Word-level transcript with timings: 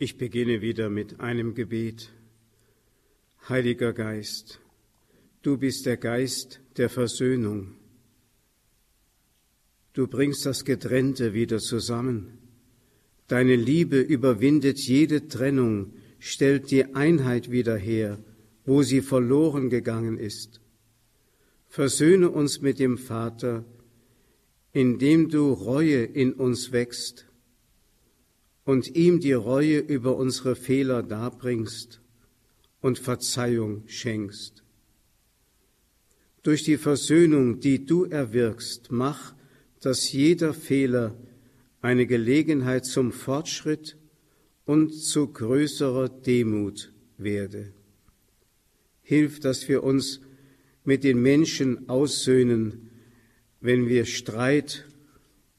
Ich 0.00 0.16
beginne 0.16 0.62
wieder 0.62 0.90
mit 0.90 1.18
einem 1.18 1.56
Gebet. 1.56 2.12
Heiliger 3.48 3.92
Geist, 3.92 4.60
du 5.42 5.58
bist 5.58 5.86
der 5.86 5.96
Geist 5.96 6.60
der 6.76 6.88
Versöhnung. 6.88 7.74
Du 9.94 10.06
bringst 10.06 10.46
das 10.46 10.64
Getrennte 10.64 11.34
wieder 11.34 11.58
zusammen. 11.58 12.38
Deine 13.26 13.56
Liebe 13.56 13.98
überwindet 13.98 14.78
jede 14.78 15.26
Trennung, 15.26 15.94
stellt 16.20 16.70
die 16.70 16.94
Einheit 16.94 17.50
wieder 17.50 17.76
her, 17.76 18.22
wo 18.64 18.84
sie 18.84 19.00
verloren 19.00 19.68
gegangen 19.68 20.16
ist. 20.16 20.60
Versöhne 21.66 22.30
uns 22.30 22.60
mit 22.60 22.78
dem 22.78 22.98
Vater, 22.98 23.64
indem 24.72 25.28
du 25.28 25.52
Reue 25.52 26.04
in 26.04 26.34
uns 26.34 26.70
wächst 26.70 27.27
und 28.68 28.96
ihm 28.96 29.18
die 29.18 29.32
Reue 29.32 29.78
über 29.78 30.18
unsere 30.18 30.54
Fehler 30.54 31.02
darbringst 31.02 32.02
und 32.82 32.98
Verzeihung 32.98 33.84
schenkst. 33.86 34.62
Durch 36.42 36.64
die 36.64 36.76
Versöhnung, 36.76 37.60
die 37.60 37.86
du 37.86 38.04
erwirkst, 38.04 38.88
mach, 38.90 39.34
dass 39.80 40.12
jeder 40.12 40.52
Fehler 40.52 41.16
eine 41.80 42.06
Gelegenheit 42.06 42.84
zum 42.84 43.10
Fortschritt 43.10 43.96
und 44.66 44.92
zu 44.92 45.28
größerer 45.28 46.10
Demut 46.10 46.92
werde. 47.16 47.72
Hilf, 49.00 49.40
dass 49.40 49.66
wir 49.70 49.82
uns 49.82 50.20
mit 50.84 51.04
den 51.04 51.22
Menschen 51.22 51.88
aussöhnen, 51.88 52.90
wenn 53.62 53.88
wir 53.88 54.04
Streit 54.04 54.84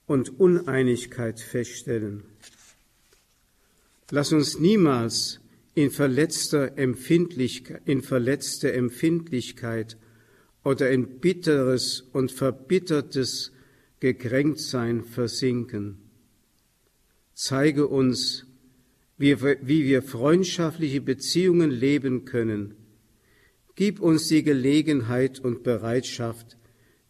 und 0.05 0.39
Uneinigkeit 0.39 1.39
feststellen. 1.39 2.28
Lass 4.11 4.33
uns 4.33 4.59
niemals 4.59 5.39
in, 5.75 5.91
verletzter 5.91 6.77
Empfindlichkeit, 6.77 7.81
in 7.85 8.01
verletzte 8.01 8.73
Empfindlichkeit 8.73 9.97
oder 10.63 10.89
in 10.89 11.19
bitteres 11.19 12.01
und 12.11 12.31
verbittertes 12.31 13.51
Gekränktsein 13.99 15.03
versinken. 15.03 15.97
Zeige 17.33 17.87
uns, 17.87 18.45
wie, 19.17 19.39
wie 19.41 19.85
wir 19.85 20.01
freundschaftliche 20.01 21.01
Beziehungen 21.01 21.69
leben 21.69 22.25
können. 22.25 22.75
Gib 23.75 23.99
uns 23.99 24.27
die 24.27 24.43
Gelegenheit 24.43 25.39
und 25.39 25.63
Bereitschaft, 25.63 26.57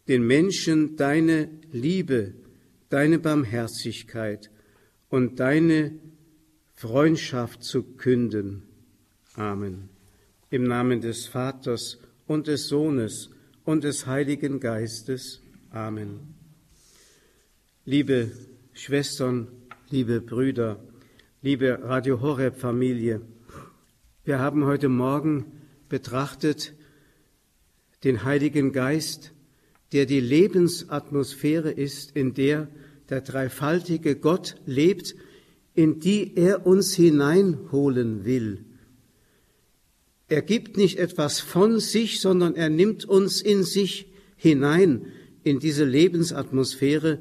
den 0.06 0.26
Menschen 0.26 0.96
deine 0.96 1.48
Liebe, 1.72 2.34
deine 2.90 3.18
Barmherzigkeit 3.18 4.50
und 5.08 5.40
deine 5.40 5.98
Freundschaft 6.80 7.62
zu 7.62 7.82
künden. 7.82 8.62
Amen. 9.34 9.90
Im 10.48 10.64
Namen 10.64 11.02
des 11.02 11.26
Vaters 11.26 11.98
und 12.26 12.46
des 12.46 12.68
Sohnes 12.68 13.28
und 13.64 13.84
des 13.84 14.06
Heiligen 14.06 14.60
Geistes. 14.60 15.42
Amen. 15.68 16.34
Liebe 17.84 18.30
Schwestern, 18.72 19.48
liebe 19.90 20.22
Brüder, 20.22 20.82
liebe 21.42 21.80
Radio 21.82 22.22
Horeb 22.22 22.56
Familie, 22.56 23.20
wir 24.24 24.38
haben 24.38 24.64
heute 24.64 24.88
Morgen 24.88 25.52
betrachtet 25.90 26.72
den 28.04 28.24
Heiligen 28.24 28.72
Geist, 28.72 29.34
der 29.92 30.06
die 30.06 30.20
Lebensatmosphäre 30.20 31.72
ist, 31.72 32.16
in 32.16 32.32
der 32.32 32.68
der 33.10 33.20
dreifaltige 33.20 34.16
Gott 34.16 34.54
lebt, 34.64 35.14
in 35.74 36.00
die 36.00 36.36
er 36.36 36.66
uns 36.66 36.94
hineinholen 36.94 38.24
will. 38.24 38.64
Er 40.28 40.42
gibt 40.42 40.76
nicht 40.76 40.98
etwas 40.98 41.40
von 41.40 41.80
sich, 41.80 42.20
sondern 42.20 42.54
er 42.54 42.68
nimmt 42.68 43.04
uns 43.04 43.40
in 43.40 43.64
sich 43.64 44.06
hinein, 44.36 45.06
in 45.42 45.58
diese 45.58 45.84
Lebensatmosphäre, 45.84 47.18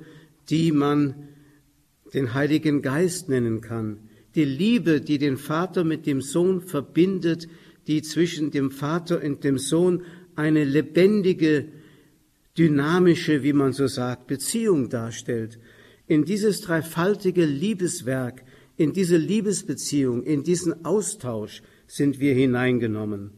die 0.49 0.71
man 0.71 1.15
den 2.13 2.33
Heiligen 2.33 2.81
Geist 2.81 3.29
nennen 3.29 3.61
kann. 3.61 3.97
Die 4.35 4.45
Liebe, 4.45 5.01
die 5.01 5.17
den 5.17 5.37
Vater 5.37 5.83
mit 5.83 6.05
dem 6.05 6.21
Sohn 6.21 6.61
verbindet, 6.61 7.47
die 7.87 8.01
zwischen 8.01 8.51
dem 8.51 8.71
Vater 8.71 9.23
und 9.23 9.43
dem 9.43 9.57
Sohn 9.57 10.03
eine 10.35 10.63
lebendige, 10.63 11.65
dynamische, 12.57 13.41
wie 13.41 13.53
man 13.53 13.73
so 13.73 13.87
sagt, 13.87 14.27
Beziehung 14.27 14.89
darstellt 14.89 15.59
in 16.09 16.25
dieses 16.25 16.61
dreifaltige 16.61 17.45
Liebeswerk, 17.45 18.43
in 18.77 18.93
diese 18.93 19.15
Liebesbeziehung, 19.15 20.23
in 20.23 20.43
diesen 20.43 20.83
Austausch 20.83 21.61
sind 21.85 22.19
wir 22.19 22.33
hineingenommen. 22.33 23.29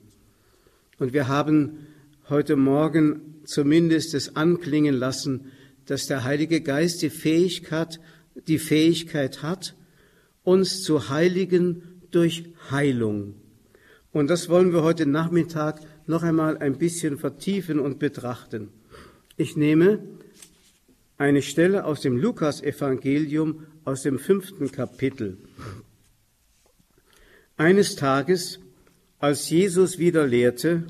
Und 0.97 1.11
wir 1.11 1.27
haben 1.27 1.85
heute 2.29 2.55
Morgen 2.55 3.41
zumindest 3.43 4.13
es 4.13 4.37
anklingen 4.37 4.95
lassen, 4.95 5.51
dass 5.85 6.07
der 6.07 6.23
Heilige 6.23 6.61
Geist 6.61 7.01
die 7.01 7.09
Fähigkeit, 7.09 7.99
die 8.47 8.59
Fähigkeit 8.59 9.43
hat, 9.43 9.75
uns 10.43 10.81
zu 10.81 11.09
heiligen 11.09 11.83
durch 12.09 12.45
Heilung. 12.69 13.35
Und 14.13 14.29
das 14.29 14.47
wollen 14.47 14.71
wir 14.71 14.81
heute 14.81 15.05
Nachmittag 15.05 15.81
noch 16.07 16.23
einmal 16.23 16.57
ein 16.57 16.77
bisschen 16.77 17.17
vertiefen 17.17 17.81
und 17.81 17.99
betrachten. 17.99 18.69
Ich 19.35 19.57
nehme 19.57 19.99
eine 21.21 21.43
Stelle 21.43 21.85
aus 21.85 22.01
dem 22.01 22.17
Lukasevangelium 22.17 23.67
aus 23.85 24.01
dem 24.01 24.17
fünften 24.17 24.71
Kapitel. 24.71 25.37
Eines 27.57 27.95
Tages, 27.95 28.59
als 29.19 29.47
Jesus 29.51 29.99
wieder 29.99 30.25
lehrte, 30.25 30.87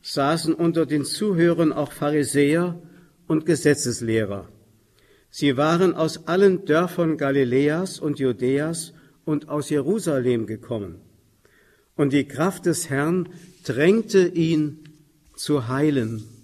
saßen 0.00 0.54
unter 0.54 0.86
den 0.86 1.04
Zuhörern 1.04 1.74
auch 1.74 1.92
Pharisäer 1.92 2.80
und 3.26 3.44
Gesetzeslehrer. 3.44 4.48
Sie 5.28 5.58
waren 5.58 5.94
aus 5.94 6.26
allen 6.26 6.64
Dörfern 6.64 7.18
Galiläas 7.18 8.00
und 8.00 8.18
Judäas 8.18 8.94
und 9.26 9.50
aus 9.50 9.68
Jerusalem 9.68 10.46
gekommen. 10.46 11.02
Und 11.96 12.14
die 12.14 12.26
Kraft 12.26 12.64
des 12.64 12.88
Herrn 12.88 13.28
drängte 13.62 14.26
ihn 14.26 14.84
zu 15.34 15.68
heilen. 15.68 16.35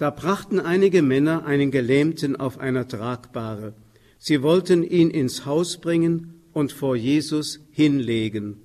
Da 0.00 0.08
brachten 0.08 0.60
einige 0.60 1.02
Männer 1.02 1.44
einen 1.44 1.70
Gelähmten 1.70 2.34
auf 2.34 2.56
einer 2.56 2.88
Tragbare. 2.88 3.74
Sie 4.18 4.42
wollten 4.42 4.82
ihn 4.82 5.10
ins 5.10 5.44
Haus 5.44 5.76
bringen 5.76 6.40
und 6.54 6.72
vor 6.72 6.96
Jesus 6.96 7.60
hinlegen. 7.70 8.56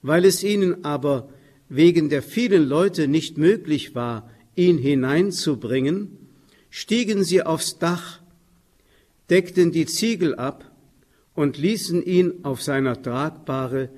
Weil 0.00 0.24
es 0.24 0.42
ihnen 0.42 0.86
aber 0.86 1.28
wegen 1.68 2.08
der 2.08 2.22
vielen 2.22 2.66
Leute 2.66 3.08
nicht 3.08 3.36
möglich 3.36 3.94
war, 3.94 4.30
ihn 4.56 4.78
hineinzubringen, 4.78 6.16
stiegen 6.70 7.24
sie 7.24 7.42
aufs 7.42 7.78
Dach, 7.78 8.22
deckten 9.28 9.72
die 9.72 9.84
Ziegel 9.84 10.34
ab 10.34 10.64
und 11.34 11.58
ließen 11.58 12.02
ihn 12.02 12.42
auf 12.42 12.62
seiner 12.62 13.02
Tragbare 13.02 13.90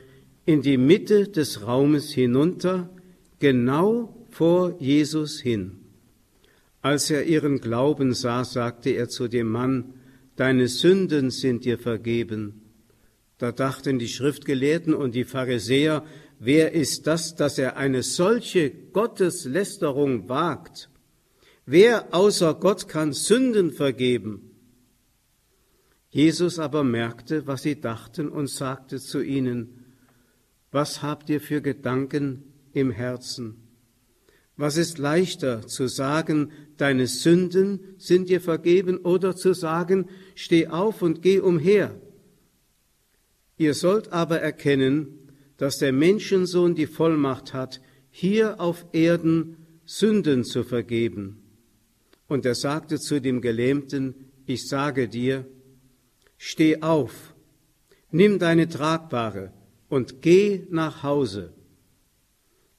in 0.47 0.63
die 0.63 0.79
Mitte 0.79 1.29
des 1.29 1.65
Raumes 1.65 2.11
hinunter, 2.11 2.91
genau 3.39 4.27
vor 4.31 4.75
Jesus 4.81 5.39
hin. 5.39 5.82
Als 6.83 7.11
er 7.11 7.25
ihren 7.25 7.61
Glauben 7.61 8.13
sah, 8.13 8.45
sagte 8.45 8.91
er 8.91 9.09
zu 9.09 9.29
dem 9.29 9.49
Mann, 9.49 9.95
Deine 10.37 10.67
Sünden 10.67 11.31
sind 11.31 11.65
dir 11.65 11.79
vergeben. 11.79 12.63
Da 13.39 13.53
dachten 13.53 13.99
die 13.99 14.09
Schriftgelehrten 14.09 14.95
und 14.95 15.15
die 15.15 15.25
Pharisäer, 15.25 16.05
wer 16.39 16.73
ist 16.73 17.07
das, 17.07 17.35
dass 17.35 17.59
er 17.59 17.77
eine 17.77 18.03
solche 18.03 18.71
Gotteslästerung 18.71 20.29
wagt? 20.29 20.89
Wer 21.67 22.15
außer 22.15 22.55
Gott 22.55 22.89
kann 22.89 23.13
Sünden 23.13 23.73
vergeben? 23.73 24.51
Jesus 26.09 26.59
aber 26.59 26.83
merkte, 26.83 27.47
was 27.47 27.63
sie 27.63 27.81
dachten 27.81 28.29
und 28.29 28.49
sagte 28.49 29.01
zu 29.01 29.23
ihnen, 29.23 29.85
was 30.71 31.03
habt 31.03 31.31
ihr 31.31 31.41
für 31.41 31.61
Gedanken 31.61 32.45
im 32.73 32.91
Herzen? 32.91 33.57
Was 34.57 34.77
ist 34.77 34.99
leichter 34.99 35.67
zu 35.67 35.87
sagen, 35.87 36.53
deine 36.83 37.07
Sünden 37.07 37.95
sind 37.97 38.29
dir 38.29 38.41
vergeben 38.41 38.99
oder 38.99 39.37
zu 39.37 39.55
sagen, 39.55 40.09
steh 40.35 40.67
auf 40.67 41.01
und 41.01 41.23
geh 41.23 41.39
umher? 41.39 41.95
Ihr 43.57 43.75
sollt 43.75 44.13
aber 44.13 44.41
erkennen, 44.41 45.31
dass 45.59 45.79
der 45.79 45.93
Menschensohn 45.93 46.75
die 46.75 46.89
Vollmacht 46.89 47.55
hat, 47.55 47.81
hier 48.11 48.61
auf 48.61 48.85
Erden 48.93 49.59
Sünden 49.85 50.43
zu 50.43 50.65
vergeben. 50.65 51.41
Und 52.27 52.45
er 52.45 52.57
sagte 52.57 52.99
zu 52.99 53.21
dem 53.21 53.41
Gelähmten, 53.41 54.33
ich 54.45 54.67
sage 54.67 55.07
dir, 55.09 55.47
steh 56.37 56.83
auf, 56.83 57.33
nimm 58.11 58.41
deine 58.41 58.69
Tragbare 58.69 59.53
und 59.89 60.21
geh 60.21 60.67
nach 60.69 61.05
Hause. 61.05 61.53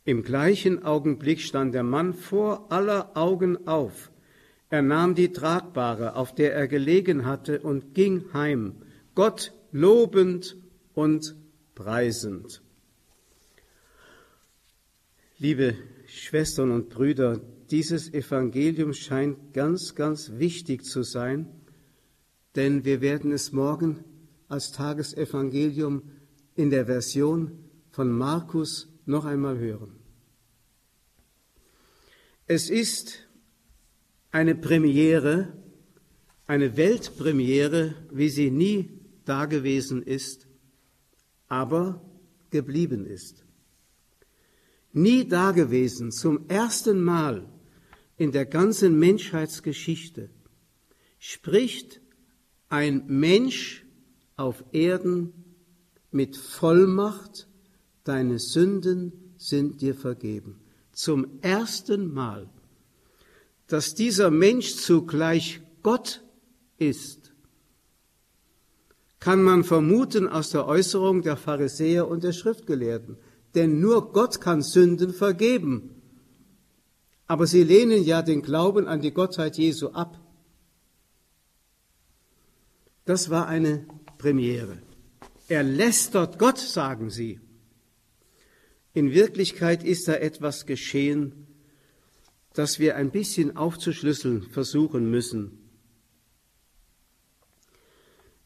Im 0.06 0.24
gleichen 0.24 0.84
Augenblick 0.84 1.40
stand 1.40 1.74
der 1.74 1.84
Mann 1.84 2.14
vor 2.14 2.72
aller 2.72 3.16
Augen 3.16 3.68
auf. 3.68 4.12
Er 4.70 4.82
nahm 4.82 5.16
die 5.16 5.32
Tragbare, 5.32 6.16
auf 6.16 6.36
der 6.36 6.54
er 6.54 6.68
gelegen 6.68 7.26
hatte, 7.26 7.62
und 7.62 7.94
ging 7.94 8.26
heim, 8.34 8.76
Gott 9.16 9.54
lobend 9.72 10.58
und 10.94 11.36
preisend. 11.76 12.62
Liebe 15.38 15.76
Schwestern 16.08 16.72
und 16.72 16.90
Brüder, 16.90 17.40
dieses 17.72 18.14
Evangelium 18.14 18.94
scheint 18.94 19.54
ganz, 19.54 19.96
ganz 19.96 20.34
wichtig 20.38 20.84
zu 20.84 21.04
sein, 21.04 21.48
denn 22.56 22.86
wir 22.86 23.02
werden 23.02 23.32
es 23.32 23.52
morgen 23.52 24.04
als 24.48 24.72
Tagesevangelium 24.74 26.04
in 26.56 26.70
der 26.70 26.86
Version 26.86 27.58
von 27.90 28.12
Markus 28.12 28.93
noch 29.06 29.26
einmal 29.26 29.58
hören. 29.58 30.00
Es 32.48 32.70
ist 32.70 33.28
eine 34.32 34.56
Premiere, 34.56 35.54
eine 36.48 36.76
Weltpremiere, 36.76 37.96
wie 38.12 38.30
sie 38.30 38.52
nie 38.52 39.00
dagewesen 39.26 40.04
ist, 40.04 40.48
aber 41.48 42.02
geblieben 42.50 43.06
ist. 43.06 43.46
Nie 44.92 45.28
dagewesen, 45.28 46.12
zum 46.12 46.48
ersten 46.50 47.02
Mal 47.02 47.50
in 48.18 48.32
der 48.32 48.46
ganzen 48.46 49.00
Menschheitsgeschichte 49.00 50.30
spricht 51.18 52.02
ein 52.70 53.06
Mensch 53.08 53.86
auf 54.36 54.64
Erden 54.72 55.34
mit 56.12 56.38
Vollmacht, 56.38 57.48
deine 58.04 58.40
Sünden 58.40 59.34
sind 59.38 59.82
dir 59.82 59.96
vergeben. 59.96 60.60
Zum 60.92 61.40
ersten 61.42 62.14
Mal, 62.14 62.50
dass 63.68 63.96
dieser 63.96 64.30
Mensch 64.30 64.76
zugleich 64.76 65.62
Gott 65.82 66.22
ist, 66.78 67.34
kann 69.20 69.42
man 69.42 69.64
vermuten 69.64 70.28
aus 70.28 70.50
der 70.50 70.68
Äußerung 70.68 71.22
der 71.22 71.38
Pharisäer 71.38 72.10
und 72.10 72.26
der 72.26 72.34
Schriftgelehrten. 72.34 73.16
Denn 73.56 73.80
nur 73.80 74.12
Gott 74.12 74.42
kann 74.42 74.62
Sünden 74.62 75.14
vergeben. 75.14 76.02
Aber 77.26 77.48
sie 77.48 77.64
lehnen 77.64 78.04
ja 78.04 78.22
den 78.22 78.42
Glauben 78.42 78.86
an 78.86 79.00
die 79.00 79.14
Gottheit 79.14 79.58
Jesu 79.58 79.92
ab. 79.92 80.20
Das 83.06 83.30
war 83.30 83.48
eine 83.48 83.86
Premiere. 84.18 84.80
Er 85.48 85.64
lästert 85.64 86.38
Gott, 86.38 86.58
sagen 86.58 87.10
sie. 87.10 87.40
In 88.94 89.12
Wirklichkeit 89.12 89.84
ist 89.84 90.08
da 90.08 90.14
etwas 90.14 90.66
geschehen, 90.66 91.48
das 92.54 92.78
wir 92.78 92.96
ein 92.96 93.12
bisschen 93.12 93.58
aufzuschlüsseln 93.58 94.44
versuchen 94.44 95.10
müssen. 95.10 95.60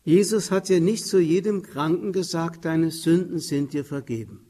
Jesus 0.06 0.52
hat 0.52 0.70
ja 0.70 0.80
nicht 0.80 1.06
zu 1.06 1.20
jedem 1.20 1.64
Kranken 1.64 2.14
gesagt, 2.14 2.64
deine 2.64 2.92
Sünden 2.92 3.40
sind 3.40 3.74
dir 3.74 3.84
vergeben. 3.84 4.46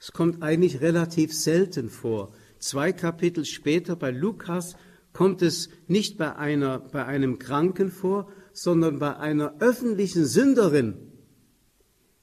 Es 0.00 0.10
kommt 0.10 0.42
eigentlich 0.42 0.80
relativ 0.80 1.32
selten 1.32 1.88
vor. 1.88 2.32
Zwei 2.58 2.92
Kapitel 2.92 3.44
später 3.44 3.94
bei 3.94 4.10
Lukas 4.10 4.74
kommt 5.12 5.42
es 5.42 5.68
nicht 5.86 6.18
bei, 6.18 6.34
einer, 6.34 6.80
bei 6.80 7.04
einem 7.04 7.38
Kranken 7.38 7.92
vor, 7.92 8.32
sondern 8.52 8.98
bei 8.98 9.16
einer 9.16 9.60
öffentlichen 9.60 10.26
Sünderin, 10.26 10.96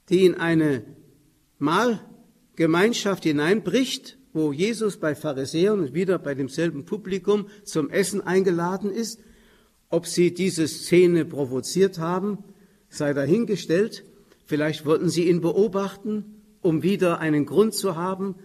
die 0.10 0.26
in 0.26 0.36
eine 0.36 0.84
Mahlgemeinschaft 1.58 3.24
hineinbricht, 3.24 4.18
wo 4.34 4.52
Jesus 4.52 4.98
bei 4.98 5.16
Pharisäern 5.16 5.80
und 5.80 5.94
wieder 5.94 6.20
bei 6.20 6.36
demselben 6.36 6.86
Publikum 6.86 7.48
zum 7.64 7.90
Essen 7.90 8.22
eingeladen 8.22 8.92
ist. 8.92 9.20
Ob 9.90 10.08
sie 10.08 10.34
diese 10.34 10.68
Szene 10.68 11.24
provoziert 11.24 12.00
haben, 12.00 12.40
sei 12.90 13.14
dahingestellt. 13.14 14.04
Vielleicht 14.46 14.86
wollten 14.86 15.10
sie 15.10 15.30
ihn 15.30 15.42
beobachten, 15.42 16.42
um 16.62 16.84
wieder 16.84 17.20
einen 17.20 17.46
Grund 17.46 17.74
zu 17.74 17.96
haben, 17.96 18.36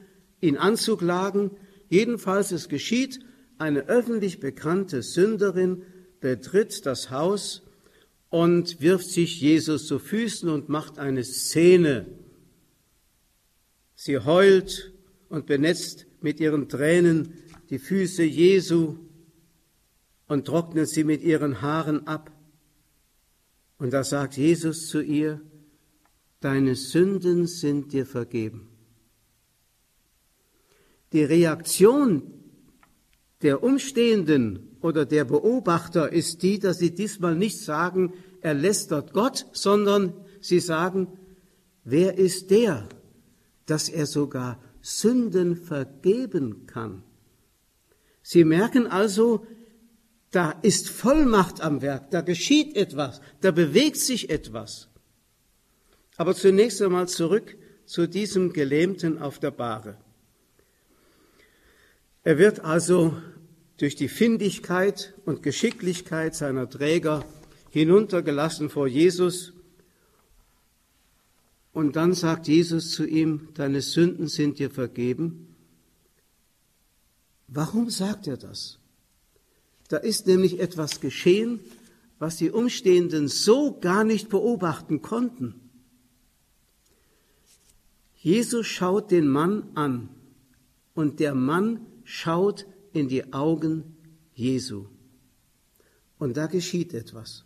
ihn 0.40 0.56
anzuklagen. 0.56 1.50
Jedenfalls 1.88 2.52
es 2.52 2.68
geschieht, 2.68 3.20
eine 3.58 3.88
öffentlich 3.88 4.40
bekannte 4.40 5.02
Sünderin 5.02 5.82
betritt 6.20 6.86
das 6.86 7.10
Haus 7.10 7.62
und 8.28 8.80
wirft 8.80 9.08
sich 9.08 9.40
Jesus 9.40 9.86
zu 9.86 9.98
Füßen 9.98 10.48
und 10.48 10.68
macht 10.68 10.98
eine 10.98 11.24
Szene. 11.24 12.06
Sie 14.02 14.18
heult 14.18 14.94
und 15.28 15.44
benetzt 15.44 16.06
mit 16.22 16.40
ihren 16.40 16.70
Tränen 16.70 17.34
die 17.68 17.78
Füße 17.78 18.22
Jesu 18.22 18.96
und 20.26 20.46
trocknet 20.46 20.88
sie 20.88 21.04
mit 21.04 21.22
ihren 21.22 21.60
Haaren 21.60 22.06
ab. 22.06 22.32
Und 23.76 23.92
da 23.92 24.02
sagt 24.02 24.38
Jesus 24.38 24.88
zu 24.88 25.02
ihr, 25.02 25.42
deine 26.40 26.76
Sünden 26.76 27.46
sind 27.46 27.92
dir 27.92 28.06
vergeben. 28.06 28.70
Die 31.12 31.24
Reaktion 31.24 32.22
der 33.42 33.62
Umstehenden 33.62 34.78
oder 34.80 35.04
der 35.04 35.26
Beobachter 35.26 36.10
ist 36.10 36.42
die, 36.42 36.58
dass 36.58 36.78
sie 36.78 36.94
diesmal 36.94 37.36
nicht 37.36 37.58
sagen, 37.58 38.14
er 38.40 38.54
lästert 38.54 39.12
Gott, 39.12 39.44
sondern 39.52 40.14
sie 40.40 40.60
sagen, 40.60 41.06
wer 41.84 42.16
ist 42.16 42.50
der, 42.50 42.88
dass 43.66 43.88
er 43.88 44.06
sogar 44.06 44.60
Sünden 44.80 45.56
vergeben 45.56 46.66
kann? 46.66 47.02
Sie 48.22 48.44
merken 48.44 48.86
also, 48.86 49.46
da 50.30 50.52
ist 50.62 50.88
Vollmacht 50.88 51.60
am 51.60 51.82
Werk, 51.82 52.10
da 52.10 52.20
geschieht 52.20 52.76
etwas, 52.76 53.20
da 53.40 53.50
bewegt 53.50 53.96
sich 53.96 54.30
etwas. 54.30 54.88
Aber 56.16 56.34
zunächst 56.34 56.80
einmal 56.82 57.08
zurück 57.08 57.56
zu 57.86 58.06
diesem 58.06 58.52
Gelähmten 58.52 59.18
auf 59.18 59.38
der 59.38 59.50
Bahre. 59.50 59.98
Er 62.22 62.38
wird 62.38 62.60
also 62.60 63.16
durch 63.78 63.96
die 63.96 64.08
Findigkeit 64.08 65.14
und 65.24 65.42
Geschicklichkeit 65.42 66.34
seiner 66.34 66.68
Träger 66.68 67.24
hinuntergelassen 67.70 68.68
vor 68.68 68.86
Jesus. 68.86 69.54
Und 71.72 71.96
dann 71.96 72.14
sagt 72.14 72.48
Jesus 72.48 72.90
zu 72.90 73.06
ihm, 73.06 73.48
deine 73.54 73.80
Sünden 73.80 74.28
sind 74.28 74.58
dir 74.58 74.70
vergeben. 74.70 75.54
Warum 77.46 77.90
sagt 77.90 78.26
er 78.26 78.36
das? 78.36 78.78
Da 79.88 79.96
ist 79.96 80.26
nämlich 80.26 80.60
etwas 80.60 81.00
geschehen, 81.00 81.60
was 82.18 82.36
die 82.36 82.50
Umstehenden 82.50 83.28
so 83.28 83.78
gar 83.80 84.04
nicht 84.04 84.28
beobachten 84.28 85.02
konnten. 85.02 85.54
Jesus 88.16 88.66
schaut 88.66 89.10
den 89.10 89.26
Mann 89.26 89.64
an 89.74 90.10
und 90.94 91.18
der 91.18 91.34
Mann 91.34 91.86
schaut 92.04 92.66
in 92.92 93.08
die 93.08 93.32
Augen 93.32 93.96
Jesu. 94.34 94.86
Und 96.18 96.36
da 96.36 96.46
geschieht 96.46 96.92
etwas. 96.92 97.44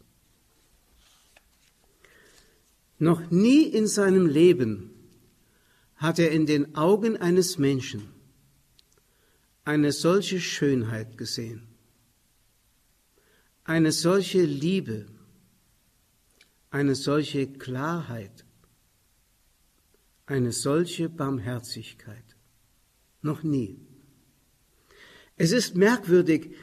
Noch 3.05 3.31
nie 3.31 3.65
in 3.65 3.87
seinem 3.87 4.25
Leben 4.25 4.91
hat 5.97 6.19
er 6.19 6.31
in 6.31 6.47
den 6.47 6.75
Augen 6.75 7.19
eines 7.19 7.59
Menschen 7.59 8.03
eine 9.63 9.93
solche 9.93 10.41
Schönheit 10.41 11.19
gesehen, 11.19 11.67
eine 13.65 13.93
solche 13.93 14.41
Liebe, 14.41 15.05
eine 16.71 16.95
solche 16.95 17.47
Klarheit, 17.47 18.47
eine 20.25 20.53
solche 20.53 21.11
Barmherzigkeit. 21.11 22.29
Noch 23.21 23.43
nie. 23.43 23.77
Es 25.37 25.53
ist 25.53 25.77
merkwürdig, 25.77 26.57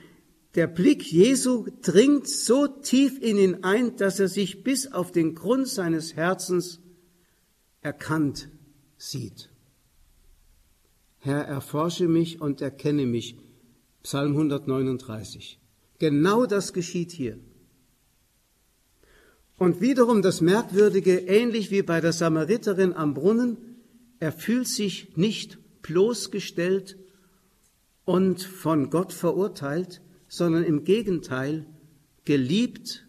der 0.55 0.67
Blick 0.67 1.12
Jesu 1.12 1.67
dringt 1.81 2.27
so 2.27 2.67
tief 2.67 3.22
in 3.22 3.38
ihn 3.38 3.63
ein, 3.63 3.96
dass 3.96 4.20
er 4.20 4.27
sich 4.27 4.63
bis 4.63 4.91
auf 4.91 5.12
den 5.12 5.36
Grund 5.36 5.67
seines 5.67 6.15
Herzens 6.15 6.79
erkannt 7.81 8.50
sieht. 8.98 9.50
Herr, 11.20 11.46
erforsche 11.46 12.08
mich 12.08 12.41
und 12.41 12.62
erkenne 12.62 13.05
mich. 13.05 13.38
Psalm 14.03 14.31
139. 14.31 15.60
Genau 16.00 16.46
das 16.46 16.74
geschieht 16.74 17.12
hier. 17.12 17.38
Und 19.58 19.79
wiederum 19.79 20.24
das 20.24 20.41
Merkwürdige, 20.41 21.20
ähnlich 21.20 21.70
wie 21.70 21.84
bei 21.84 22.01
der 22.01 22.13
Samariterin 22.13 22.93
am 22.93 23.13
Brunnen, 23.13 23.58
er 24.20 24.31
fühlt 24.31 24.67
sich 24.67 25.15
nicht 25.15 25.60
bloßgestellt 25.84 26.98
und 28.05 28.41
von 28.41 28.89
Gott 28.89 29.13
verurteilt, 29.13 30.01
sondern 30.31 30.63
im 30.63 30.83
Gegenteil 30.83 31.65
geliebt, 32.23 33.05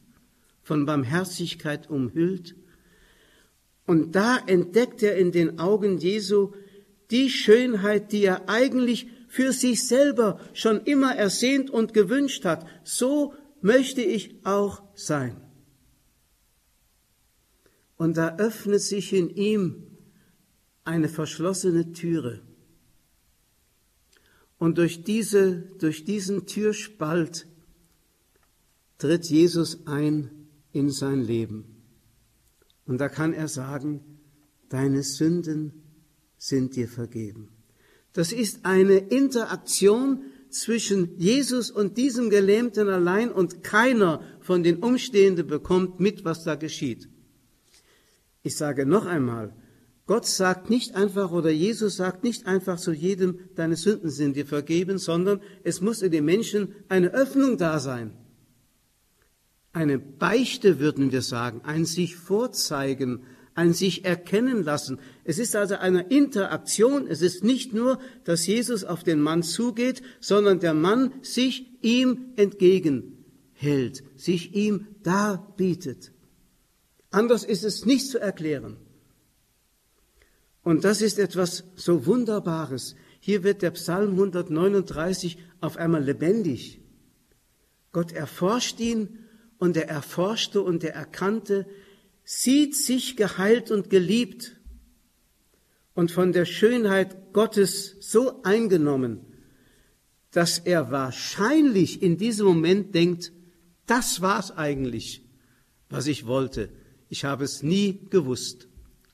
von 0.63 0.87
Barmherzigkeit 0.87 1.89
umhüllt. 1.89 2.55
Und 3.87 4.15
da 4.15 4.39
entdeckt 4.47 5.03
er 5.03 5.17
in 5.17 5.33
den 5.33 5.59
Augen 5.59 5.99
Jesu 5.99 6.53
die 7.11 7.31
Schönheit, 7.31 8.13
die 8.13 8.25
er 8.25 8.49
eigentlich 8.49 9.07
für 9.29 9.53
sich 9.53 9.87
selber 9.87 10.41
schon 10.53 10.83
immer 10.83 11.15
ersehnt 11.15 11.71
und 11.71 11.95
gewünscht 11.95 12.45
hat. 12.45 12.67
So 12.85 13.35
möchte 13.61 14.03
ich 14.03 14.37
auch 14.45 14.83
sein. 14.95 15.37
und 18.03 18.17
da 18.17 18.37
öffnet 18.37 18.81
sich 18.81 19.13
in 19.13 19.31
ihm 19.31 19.85
eine 20.83 21.09
verschlossene 21.09 21.93
Türe. 21.93 22.41
Und 24.63 24.79
durch, 24.79 25.03
diese, 25.03 25.65
durch 25.81 26.05
diesen 26.05 26.47
Türspalt 26.47 27.49
tritt 28.97 29.25
Jesus 29.25 29.89
ein 29.89 30.31
in 30.71 30.89
sein 30.89 31.21
Leben. 31.21 31.83
Und 32.87 32.99
da 32.99 33.09
kann 33.09 33.33
er 33.33 33.49
sagen, 33.49 34.21
deine 34.69 35.03
Sünden 35.03 35.83
sind 36.39 36.77
dir 36.77 36.87
vergeben. 36.87 37.49
Das 38.13 38.31
ist 38.31 38.65
eine 38.65 38.99
Interaktion 38.99 40.23
zwischen 40.49 41.19
Jesus 41.19 41.73
und 41.73 41.97
diesem 41.97 42.31
Gelähmten 42.31 42.89
allein 42.89 43.33
und 43.33 43.65
keiner 43.65 44.23
von 44.43 44.63
den 44.63 44.77
Umstehenden 44.77 45.49
bekommt 45.49 45.99
mit, 45.99 46.25
was 46.25 46.45
da 46.45 46.55
geschieht. 46.55 47.09
Ich 48.45 48.57
sage 48.57 48.87
noch 48.87 49.07
einmal, 49.07 49.57
Gott 50.07 50.27
sagt 50.27 50.69
nicht 50.69 50.95
einfach 50.97 51.31
oder 51.31 51.51
Jesus 51.51 51.97
sagt 51.97 52.25
nicht 52.25 52.47
einfach 52.47 52.79
zu 52.79 52.93
jedem, 52.93 53.39
deine 53.55 53.77
Sünden 53.77 54.11
sind 54.11 54.37
dir 54.37 54.47
vergeben, 54.47 54.99
sondern 54.99 55.41
es 55.63 55.81
muss 55.81 56.03
in 56.03 56.11
den 56.11 56.25
Menschen 56.25 56.75
eine 56.89 57.13
Öffnung 57.13 57.57
da 57.57 57.79
sein. 57.79 58.13
Eine 59.73 59.99
Beichte 59.99 60.81
würden 60.81 61.13
wir 61.13 61.23
sagen, 61.23 61.63
ein 61.65 61.85
sich 61.85 62.17
vorzeigen, 62.17 63.23
ein 63.55 63.73
sich 63.73 64.05
erkennen 64.05 64.65
lassen. 64.65 64.99
Es 65.25 65.39
ist 65.39 65.55
also 65.57 65.77
eine 65.77 66.03
Interaktion. 66.03 67.07
Es 67.07 67.23
ist 67.23 67.45
nicht 67.45 67.73
nur, 67.73 67.99
dass 68.25 68.47
Jesus 68.47 68.85
auf 68.85 69.05
den 69.05 69.21
Mann 69.21 69.43
zugeht, 69.43 70.03
sondern 70.21 70.61
der 70.61 70.75
Mann 70.75 71.13
sich 71.23 71.71
ihm 71.81 72.33
entgegenhält, 72.37 74.03
sich 74.17 74.55
ihm 74.55 74.89
darbietet. 75.03 76.13
Anders 77.11 77.45
ist 77.45 77.65
es 77.65 77.85
nicht 77.85 78.09
zu 78.09 78.19
erklären. 78.19 78.77
Und 80.63 80.85
das 80.85 81.03
ist 81.03 81.19
etwas 81.19 81.65
so 81.75 82.07
Wunderbares. 82.07 82.95
Hier 83.21 83.43
wird 83.43 83.63
der 83.63 83.73
Psalm 83.73 84.13
139 84.13 85.39
auf 85.61 85.77
einmal 85.77 86.03
lebendig. 86.03 86.81
Gott 87.93 88.13
erforscht 88.13 88.81
ihn 88.81 89.19
und 89.59 89.77
er 89.77 89.89
erforschte 89.89 90.63
und 90.63 90.83
er 90.83 90.95
erkannte, 90.95 91.67
sieht 92.25 92.75
sich 92.77 93.17
geheilt 93.17 93.71
und 93.71 93.91
geliebt 93.91 94.57
und 95.95 96.11
von 96.11 96.33
der 96.33 96.47
Schönheit 96.47 97.33
Gottes 97.33 97.97
so 98.01 98.43
eingenommen, 98.43 99.21
dass 100.31 100.59
er 100.59 100.91
wahrscheinlich 100.91 102.03
in 102.03 102.17
diesem 102.17 102.47
Moment 102.47 102.95
denkt, 102.95 103.33
das 103.87 104.23
war's 104.23 104.51
eigentlich, 104.51 105.23
was 105.91 106.07
ich 106.07 106.27
wollte. 106.27 106.71
Ich 107.09 107.25
habe 107.25 107.45
es 107.45 107.63
nie 107.63 108.07
gewusst, 108.09 108.69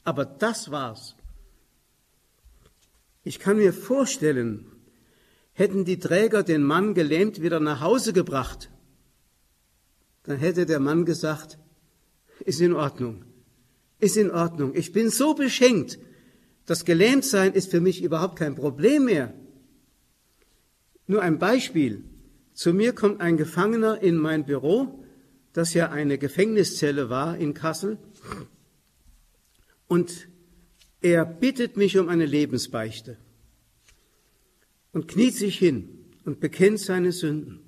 aber 0.04 0.24
das 0.24 0.70
war's. 0.70 1.16
Ich 3.28 3.38
kann 3.38 3.58
mir 3.58 3.74
vorstellen, 3.74 4.64
hätten 5.52 5.84
die 5.84 5.98
Träger 5.98 6.42
den 6.42 6.62
Mann 6.62 6.94
gelähmt 6.94 7.42
wieder 7.42 7.60
nach 7.60 7.82
Hause 7.82 8.14
gebracht, 8.14 8.70
dann 10.22 10.38
hätte 10.38 10.64
der 10.64 10.80
Mann 10.80 11.04
gesagt, 11.04 11.58
ist 12.46 12.62
in 12.62 12.72
Ordnung, 12.72 13.26
ist 14.00 14.16
in 14.16 14.30
Ordnung. 14.30 14.74
Ich 14.74 14.92
bin 14.92 15.10
so 15.10 15.34
beschenkt, 15.34 15.98
das 16.64 16.86
Gelähmtsein 16.86 17.52
ist 17.52 17.70
für 17.70 17.82
mich 17.82 18.02
überhaupt 18.02 18.38
kein 18.38 18.54
Problem 18.54 19.04
mehr. 19.04 19.34
Nur 21.06 21.20
ein 21.20 21.38
Beispiel. 21.38 22.04
Zu 22.54 22.72
mir 22.72 22.94
kommt 22.94 23.20
ein 23.20 23.36
Gefangener 23.36 24.00
in 24.00 24.16
mein 24.16 24.46
Büro, 24.46 25.04
das 25.52 25.74
ja 25.74 25.90
eine 25.90 26.16
Gefängniszelle 26.16 27.10
war 27.10 27.36
in 27.36 27.52
Kassel, 27.52 27.98
und 29.86 30.28
er 31.00 31.24
bittet 31.24 31.76
mich 31.76 31.98
um 31.98 32.08
eine 32.08 32.26
Lebensbeichte 32.26 33.16
und 34.92 35.08
kniet 35.08 35.34
sich 35.34 35.58
hin 35.58 35.88
und 36.24 36.40
bekennt 36.40 36.80
seine 36.80 37.12
Sünden. 37.12 37.60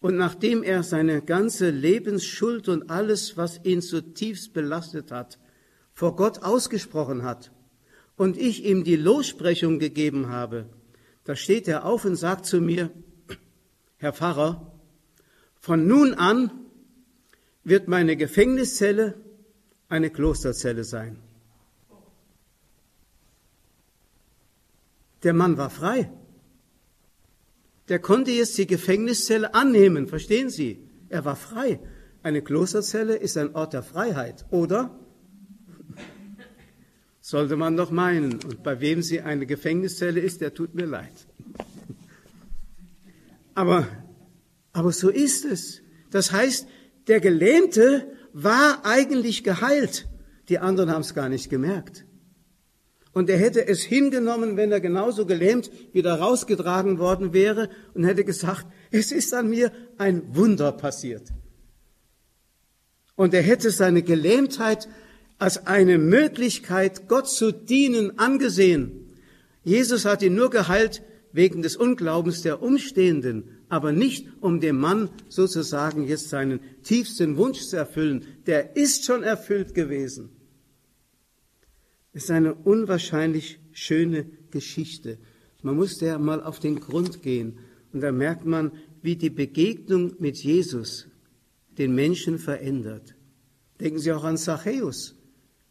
Und 0.00 0.16
nachdem 0.16 0.62
er 0.62 0.84
seine 0.84 1.22
ganze 1.22 1.70
Lebensschuld 1.70 2.68
und 2.68 2.88
alles, 2.88 3.36
was 3.36 3.64
ihn 3.64 3.82
zutiefst 3.82 4.52
belastet 4.52 5.10
hat, 5.10 5.38
vor 5.92 6.14
Gott 6.14 6.44
ausgesprochen 6.44 7.24
hat 7.24 7.50
und 8.16 8.36
ich 8.36 8.64
ihm 8.64 8.84
die 8.84 8.96
Lossprechung 8.96 9.80
gegeben 9.80 10.28
habe, 10.28 10.66
da 11.24 11.34
steht 11.34 11.66
er 11.66 11.84
auf 11.84 12.04
und 12.04 12.14
sagt 12.14 12.46
zu 12.46 12.60
mir, 12.60 12.90
Herr 13.96 14.12
Pfarrer, 14.12 14.72
von 15.56 15.88
nun 15.88 16.14
an 16.14 16.52
wird 17.64 17.88
meine 17.88 18.16
Gefängniszelle 18.16 19.14
eine 19.88 20.10
Klosterzelle 20.10 20.84
sein. 20.84 21.18
Der 25.22 25.34
Mann 25.34 25.56
war 25.56 25.70
frei. 25.70 26.10
Der 27.88 27.98
konnte 27.98 28.30
jetzt 28.30 28.58
die 28.58 28.66
Gefängniszelle 28.66 29.54
annehmen, 29.54 30.06
verstehen 30.06 30.50
Sie? 30.50 30.78
Er 31.08 31.24
war 31.24 31.36
frei. 31.36 31.80
Eine 32.22 32.42
Klosterzelle 32.42 33.16
ist 33.16 33.36
ein 33.36 33.54
Ort 33.54 33.72
der 33.72 33.82
Freiheit, 33.82 34.44
oder? 34.50 34.98
Sollte 37.20 37.56
man 37.56 37.76
doch 37.76 37.90
meinen. 37.90 38.34
Und 38.44 38.62
bei 38.62 38.80
wem 38.80 39.02
sie 39.02 39.20
eine 39.20 39.46
Gefängniszelle 39.46 40.20
ist, 40.20 40.40
der 40.40 40.54
tut 40.54 40.74
mir 40.74 40.86
leid. 40.86 41.12
Aber, 43.54 43.86
aber 44.72 44.92
so 44.92 45.08
ist 45.08 45.44
es. 45.44 45.82
Das 46.10 46.32
heißt, 46.32 46.66
der 47.06 47.20
Gelähmte 47.20 48.06
war 48.32 48.84
eigentlich 48.84 49.44
geheilt. 49.44 50.06
Die 50.48 50.58
anderen 50.58 50.90
haben 50.90 51.02
es 51.02 51.14
gar 51.14 51.28
nicht 51.28 51.50
gemerkt. 51.50 52.04
Und 53.18 53.28
er 53.28 53.36
hätte 53.36 53.66
es 53.66 53.82
hingenommen, 53.82 54.56
wenn 54.56 54.70
er 54.70 54.78
genauso 54.78 55.26
gelähmt 55.26 55.72
wieder 55.92 56.20
rausgetragen 56.20 57.00
worden 57.00 57.32
wäre 57.32 57.68
und 57.92 58.04
hätte 58.04 58.22
gesagt, 58.22 58.64
es 58.92 59.10
ist 59.10 59.34
an 59.34 59.50
mir 59.50 59.72
ein 59.96 60.36
Wunder 60.36 60.70
passiert. 60.70 61.32
Und 63.16 63.34
er 63.34 63.42
hätte 63.42 63.72
seine 63.72 64.02
Gelähmtheit 64.02 64.88
als 65.36 65.66
eine 65.66 65.98
Möglichkeit, 65.98 67.08
Gott 67.08 67.28
zu 67.28 67.50
dienen, 67.50 68.20
angesehen. 68.20 69.10
Jesus 69.64 70.04
hat 70.04 70.22
ihn 70.22 70.36
nur 70.36 70.50
geheilt 70.50 71.02
wegen 71.32 71.60
des 71.60 71.74
Unglaubens 71.74 72.42
der 72.42 72.62
Umstehenden, 72.62 73.64
aber 73.68 73.90
nicht 73.90 74.28
um 74.40 74.60
dem 74.60 74.78
Mann 74.78 75.10
sozusagen 75.28 76.06
jetzt 76.06 76.28
seinen 76.28 76.60
tiefsten 76.84 77.36
Wunsch 77.36 77.62
zu 77.62 77.78
erfüllen. 77.78 78.24
Der 78.46 78.76
ist 78.76 79.06
schon 79.06 79.24
erfüllt 79.24 79.74
gewesen. 79.74 80.37
Ist 82.18 82.32
eine 82.32 82.52
unwahrscheinlich 82.52 83.60
schöne 83.70 84.26
Geschichte. 84.50 85.18
Man 85.62 85.76
muss 85.76 85.98
der 85.98 86.18
mal 86.18 86.42
auf 86.42 86.58
den 86.58 86.80
Grund 86.80 87.22
gehen 87.22 87.60
und 87.92 88.00
da 88.00 88.10
merkt 88.10 88.44
man, 88.44 88.72
wie 89.02 89.14
die 89.14 89.30
Begegnung 89.30 90.14
mit 90.18 90.36
Jesus 90.38 91.06
den 91.78 91.94
Menschen 91.94 92.40
verändert. 92.40 93.14
Denken 93.78 94.00
Sie 94.00 94.10
auch 94.10 94.24
an 94.24 94.36
Zachäus. 94.36 95.14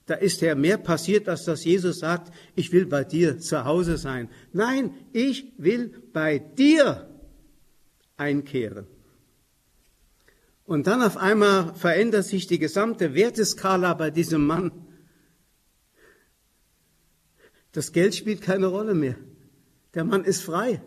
Da 0.06 0.14
ist 0.14 0.40
ja 0.40 0.56
mehr 0.56 0.78
passiert, 0.78 1.28
als 1.28 1.44
dass 1.44 1.66
Jesus 1.66 2.00
sagt, 2.00 2.34
ich 2.56 2.72
will 2.72 2.86
bei 2.86 3.04
dir 3.04 3.40
zu 3.40 3.66
Hause 3.66 3.98
sein. 3.98 4.30
Nein, 4.54 4.92
ich 5.12 5.52
will 5.58 6.02
bei 6.14 6.40
dir 6.40 7.10
einkehren. 8.16 8.88
Und 10.64 10.88
dann 10.88 11.02
auf 11.02 11.18
einmal 11.18 11.76
verändert 11.76 12.24
sich 12.24 12.48
die 12.48 12.58
gesamte 12.58 13.14
Werteskala 13.14 13.94
bei 13.96 14.12
diesem 14.12 14.48
Mann. 14.48 14.87
Das 17.78 17.92
Geld 17.92 18.16
spielt 18.16 18.42
keine 18.42 18.66
Rolle 18.66 18.96
mehr. 18.96 19.14
Der 19.94 20.04
Mann 20.04 20.24
ist 20.24 20.42
frei. 20.42 20.82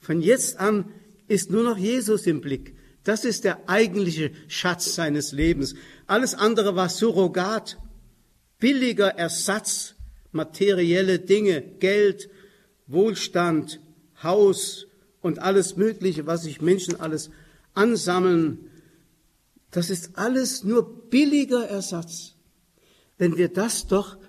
Von 0.00 0.20
jetzt 0.20 0.60
an 0.60 0.92
ist 1.26 1.50
nur 1.50 1.64
noch 1.64 1.76
Jesus 1.76 2.28
im 2.28 2.40
Blick. 2.40 2.76
Das 3.02 3.24
ist 3.24 3.42
der 3.42 3.68
eigentliche 3.68 4.30
Schatz 4.46 4.94
seines 4.94 5.32
Lebens. 5.32 5.74
Alles 6.06 6.34
andere 6.34 6.76
war 6.76 6.88
Surrogat, 6.88 7.76
billiger 8.60 9.08
Ersatz, 9.18 9.96
materielle 10.30 11.18
Dinge, 11.18 11.60
Geld, 11.60 12.30
Wohlstand, 12.86 13.80
Haus 14.22 14.86
und 15.22 15.40
alles 15.40 15.76
Mögliche, 15.76 16.24
was 16.24 16.44
sich 16.44 16.60
Menschen 16.60 17.00
alles 17.00 17.30
ansammeln. 17.74 18.70
Das 19.72 19.90
ist 19.90 20.16
alles 20.16 20.62
nur 20.62 21.10
billiger 21.10 21.66
Ersatz. 21.68 22.36
Wenn 23.18 23.36
wir 23.36 23.48
das 23.48 23.88
doch 23.88 24.21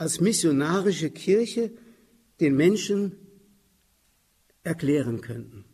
als 0.00 0.18
missionarische 0.18 1.10
Kirche 1.10 1.72
den 2.40 2.56
Menschen 2.56 3.16
erklären 4.62 5.20
könnten. 5.20 5.66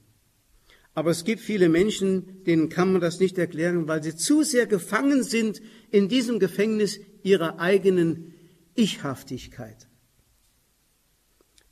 Aber 0.95 1.13
es 1.13 1.23
gibt 1.23 1.41
viele 1.41 1.69
Menschen, 1.69 2.43
denen 2.43 2.69
kann 2.69 2.91
man 2.91 3.01
das 3.01 3.21
nicht 3.21 3.39
erklären, 3.39 3.87
weil 3.87 4.03
sie 4.03 4.17
zu 4.17 4.43
sehr 4.43 4.67
gefangen 4.67 5.23
sind 5.23 5.63
in 5.93 6.09
diesem 6.09 6.41
Gefängnis 6.41 6.99
ihrer 7.23 7.61
eigenen 7.61 8.35
Ichhaftigkeit. 8.75 9.87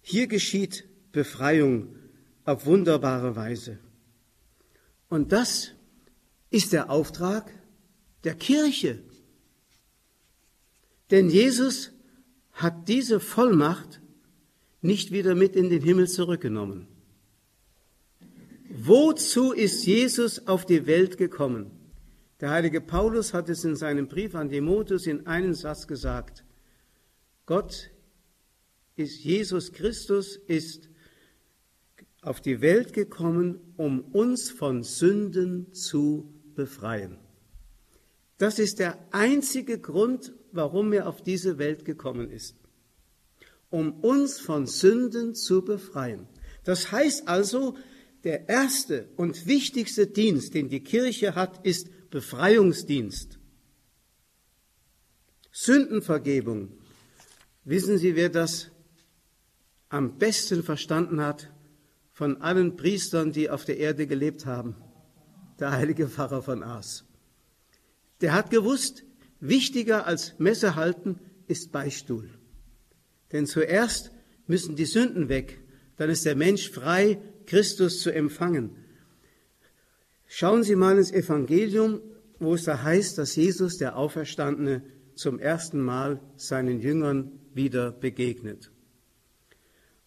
Hier 0.00 0.28
geschieht 0.28 0.84
Befreiung 1.10 1.96
auf 2.44 2.66
wunderbare 2.66 3.34
Weise. 3.34 3.80
Und 5.08 5.32
das 5.32 5.72
ist 6.50 6.72
der 6.72 6.88
Auftrag 6.88 7.50
der 8.22 8.36
Kirche. 8.36 9.02
Denn 11.10 11.28
Jesus 11.28 11.93
hat 12.54 12.88
diese 12.88 13.20
Vollmacht 13.20 14.00
nicht 14.80 15.12
wieder 15.12 15.34
mit 15.34 15.56
in 15.56 15.70
den 15.70 15.82
Himmel 15.82 16.08
zurückgenommen. 16.08 16.86
Wozu 18.70 19.52
ist 19.52 19.86
Jesus 19.86 20.46
auf 20.46 20.66
die 20.66 20.86
Welt 20.86 21.16
gekommen? 21.16 21.70
Der 22.40 22.50
heilige 22.50 22.80
Paulus 22.80 23.32
hat 23.32 23.48
es 23.48 23.64
in 23.64 23.76
seinem 23.76 24.08
Brief 24.08 24.34
an 24.34 24.48
Timotheus 24.48 25.06
in 25.06 25.26
einem 25.26 25.54
Satz 25.54 25.86
gesagt. 25.86 26.44
Gott 27.46 27.90
ist, 28.96 29.22
Jesus 29.22 29.72
Christus 29.72 30.36
ist 30.36 30.88
auf 32.22 32.40
die 32.40 32.60
Welt 32.60 32.92
gekommen, 32.92 33.60
um 33.76 34.00
uns 34.00 34.50
von 34.50 34.82
Sünden 34.82 35.72
zu 35.72 36.32
befreien. 36.54 37.18
Das 38.38 38.58
ist 38.58 38.78
der 38.78 38.98
einzige 39.12 39.78
Grund, 39.78 40.32
warum 40.54 40.92
er 40.92 41.08
auf 41.08 41.22
diese 41.22 41.58
Welt 41.58 41.84
gekommen 41.84 42.30
ist. 42.30 42.56
Um 43.70 43.92
uns 44.00 44.38
von 44.38 44.66
Sünden 44.66 45.34
zu 45.34 45.64
befreien. 45.64 46.28
Das 46.64 46.92
heißt 46.92 47.28
also, 47.28 47.76
der 48.22 48.48
erste 48.48 49.08
und 49.16 49.46
wichtigste 49.46 50.06
Dienst, 50.06 50.54
den 50.54 50.68
die 50.68 50.82
Kirche 50.82 51.34
hat, 51.34 51.66
ist 51.66 51.88
Befreiungsdienst. 52.10 53.38
Sündenvergebung. 55.52 56.72
Wissen 57.64 57.98
Sie, 57.98 58.16
wer 58.16 58.28
das 58.28 58.70
am 59.88 60.18
besten 60.18 60.62
verstanden 60.62 61.20
hat 61.20 61.50
von 62.12 62.40
allen 62.40 62.76
Priestern, 62.76 63.32
die 63.32 63.50
auf 63.50 63.64
der 63.64 63.78
Erde 63.78 64.06
gelebt 64.06 64.46
haben? 64.46 64.76
Der 65.60 65.72
heilige 65.72 66.08
Pfarrer 66.08 66.42
von 66.42 66.62
Aas. 66.62 67.04
Der 68.20 68.32
hat 68.32 68.50
gewusst, 68.50 69.04
wichtiger 69.48 70.06
als 70.06 70.34
Messe 70.38 70.74
halten 70.74 71.18
ist 71.46 71.72
Beistuhl. 71.72 72.30
Denn 73.32 73.46
zuerst 73.46 74.10
müssen 74.46 74.76
die 74.76 74.86
Sünden 74.86 75.28
weg, 75.28 75.60
dann 75.96 76.10
ist 76.10 76.24
der 76.24 76.36
Mensch 76.36 76.70
frei, 76.70 77.18
Christus 77.46 78.00
zu 78.00 78.12
empfangen. 78.12 78.70
Schauen 80.26 80.62
Sie 80.62 80.76
mal 80.76 80.98
ins 80.98 81.12
Evangelium, 81.12 82.00
wo 82.38 82.54
es 82.54 82.64
da 82.64 82.82
heißt, 82.82 83.18
dass 83.18 83.36
Jesus, 83.36 83.76
der 83.76 83.96
Auferstandene, 83.96 84.82
zum 85.14 85.38
ersten 85.38 85.80
Mal 85.80 86.20
seinen 86.36 86.80
Jüngern 86.80 87.38
wieder 87.52 87.92
begegnet. 87.92 88.72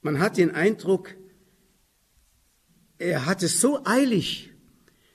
Man 0.02 0.20
hat 0.20 0.38
den 0.38 0.52
Eindruck, 0.52 1.16
er 2.98 3.26
hat 3.26 3.44
es 3.44 3.62
so 3.62 3.82
eilig, 3.86 4.52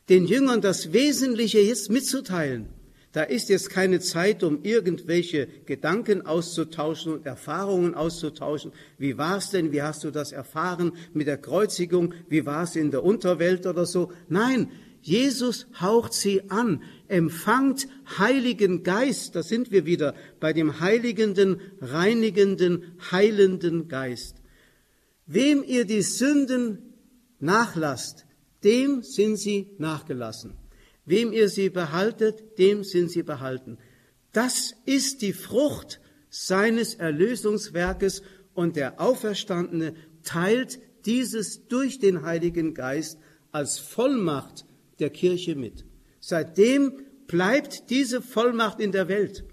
den 0.09 0.27
Jüngern 0.27 0.61
das 0.61 0.93
Wesentliche 0.93 1.61
jetzt 1.61 1.91
mitzuteilen. 1.91 2.69
Da 3.13 3.25
ist 3.25 3.51
jetzt 3.51 3.69
keine 3.69 4.01
Zeit, 4.01 4.43
um 4.43 4.63
irgendwelche 4.63 5.47
Gedanken 5.67 6.25
auszutauschen 6.25 7.13
und 7.13 7.27
Erfahrungen 7.27 7.95
auszutauschen. 7.95 8.73
Wie 8.97 9.19
war 9.19 9.37
es 9.37 9.51
denn? 9.51 9.71
Wie 9.71 9.83
hast 9.83 10.03
du 10.05 10.11
das 10.11 10.33
erfahren 10.33 10.93
mit 11.13 11.27
der 11.27 11.37
Kreuzigung? 11.37 12.15
Wie 12.31 12.47
war 12.47 12.63
es 12.63 12.75
in 12.75 12.91
der 12.91 13.05
Unterwelt 13.05 13.67
oder 13.67 13.85
so? 13.85 14.11
Nein, 14.29 14.71
Jesus 15.03 15.67
haucht 15.79 16.15
sie 16.15 16.49
an. 16.49 16.83
Empfangt 17.07 17.87
Heiligen 18.19 18.83
Geist. 18.83 19.37
Da 19.37 19.43
sind 19.43 19.71
wir 19.73 19.85
wieder 19.85 20.15
bei 20.41 20.55
dem 20.55 20.81
heiligenden, 20.81 21.61
reinigenden, 21.83 22.97
heilenden 23.11 23.89
Geist. 23.89 24.37
Wem 25.27 25.63
ihr 25.63 25.85
die 25.85 26.03
Sünden 26.03 26.95
nachlasst, 27.41 28.25
dem 28.65 29.03
sind 29.03 29.37
sie 29.37 29.71
nachgelassen. 29.77 30.62
Wem 31.05 31.33
ihr 31.33 31.49
sie 31.49 31.69
behaltet, 31.69 32.59
dem 32.59 32.85
sind 32.85 33.11
sie 33.11 33.23
behalten. 33.23 33.79
Das 34.33 34.75
ist 34.87 35.23
die 35.23 35.33
Frucht 35.33 36.01
seines 36.31 36.95
Erlösungswerkes 36.95 38.23
und 38.55 38.77
der 38.77 39.01
Auferstandene 39.01 39.95
teilt 40.23 40.79
dieses 41.05 41.67
durch 41.69 41.99
den 41.99 42.23
Heiligen 42.23 42.75
Geist 42.75 43.19
als 43.51 43.79
Vollmacht 43.79 44.65
der 44.99 45.11
Kirche 45.11 45.57
mit. 45.57 45.85
Seitdem 46.21 47.05
bleibt 47.27 47.91
diese 47.91 48.23
Vollmacht 48.23 48.81
in 48.81 48.93
der 48.93 49.09
Welt. 49.09 49.45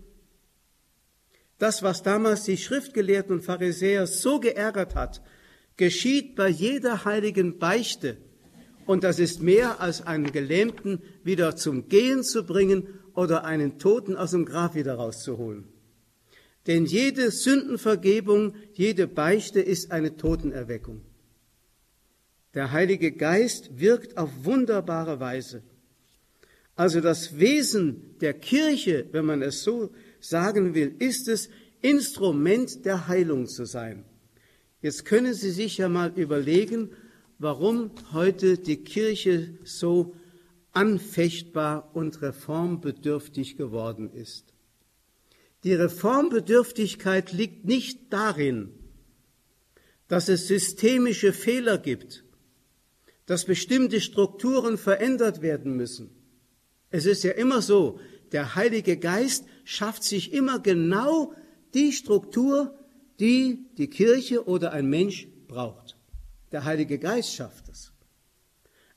Das, 1.58 1.84
was 1.84 2.04
damals 2.04 2.44
die 2.44 2.58
Schriftgelehrten 2.58 3.36
und 3.36 3.42
Pharisäer 3.42 4.08
so 4.08 4.40
geärgert 4.40 4.96
hat, 4.96 5.22
geschieht 5.76 6.36
bei 6.36 6.48
jeder 6.48 7.04
heiligen 7.06 7.58
Beichte 7.58 8.18
und 8.90 9.04
das 9.04 9.20
ist 9.20 9.40
mehr 9.40 9.82
als 9.82 10.02
einen 10.02 10.32
Gelähmten 10.32 11.04
wieder 11.24 11.56
zum 11.56 11.90
Gehen 11.90 12.24
zu 12.24 12.44
bringen 12.44 12.88
oder 13.14 13.46
einen 13.46 13.78
Toten 13.78 14.16
aus 14.16 14.32
dem 14.32 14.46
Grab 14.46 14.74
wieder 14.74 14.96
rauszuholen. 14.96 15.66
Denn 16.66 16.86
jede 16.86 17.30
Sündenvergebung, 17.30 18.56
jede 18.74 19.06
Beichte 19.06 19.60
ist 19.62 19.92
eine 19.92 20.18
Totenerweckung. 20.18 21.02
Der 22.56 22.72
Heilige 22.72 23.12
Geist 23.12 23.80
wirkt 23.80 24.18
auf 24.18 24.32
wunderbare 24.42 25.20
Weise. 25.20 25.62
Also 26.76 27.00
das 27.00 27.38
Wesen 27.38 28.18
der 28.22 28.34
Kirche, 28.34 29.06
wenn 29.12 29.26
man 29.26 29.44
es 29.44 29.62
so 29.62 29.92
sagen 30.20 30.74
will, 30.74 30.96
ist 30.98 31.28
es, 31.28 31.52
Instrument 31.84 32.86
der 32.86 33.08
Heilung 33.08 33.46
zu 33.46 33.66
sein. 33.66 34.04
Jetzt 34.82 35.06
können 35.06 35.36
Sie 35.36 35.52
sich 35.52 35.78
ja 35.78 35.90
mal 35.90 36.12
überlegen, 36.16 36.90
warum 37.40 37.92
heute 38.12 38.58
die 38.58 38.84
Kirche 38.84 39.58
so 39.64 40.14
anfechtbar 40.74 41.90
und 41.96 42.22
reformbedürftig 42.22 43.58
geworden 43.58 44.12
ist. 44.12 44.54
Die 45.64 45.74
Reformbedürftigkeit 45.74 47.32
liegt 47.32 47.66
nicht 47.66 48.14
darin, 48.14 48.72
dass 50.08 50.30
es 50.30 50.48
systemische 50.48 51.34
Fehler 51.34 51.78
gibt, 51.78 52.24
dass 53.26 53.46
bestimmte 53.46 54.02
Strukturen 54.02 54.78
verändert 54.78 55.42
werden 55.42 55.76
müssen. 55.76 56.10
Es 56.90 57.06
ist 57.06 57.24
ja 57.24 57.32
immer 57.32 57.62
so, 57.62 58.00
der 58.32 58.56
Heilige 58.56 58.98
Geist 58.98 59.46
schafft 59.64 60.04
sich 60.04 60.34
immer 60.34 60.60
genau 60.60 61.34
die 61.74 61.92
Struktur, 61.92 62.78
die 63.20 63.66
die 63.78 63.90
Kirche 63.90 64.48
oder 64.48 64.72
ein 64.72 64.90
Mensch 64.90 65.28
braucht. 65.48 65.99
Der 66.52 66.66
Heilige 66.66 66.98
Geist 66.98 67.34
schafft 67.34 67.70
es. 67.70 67.92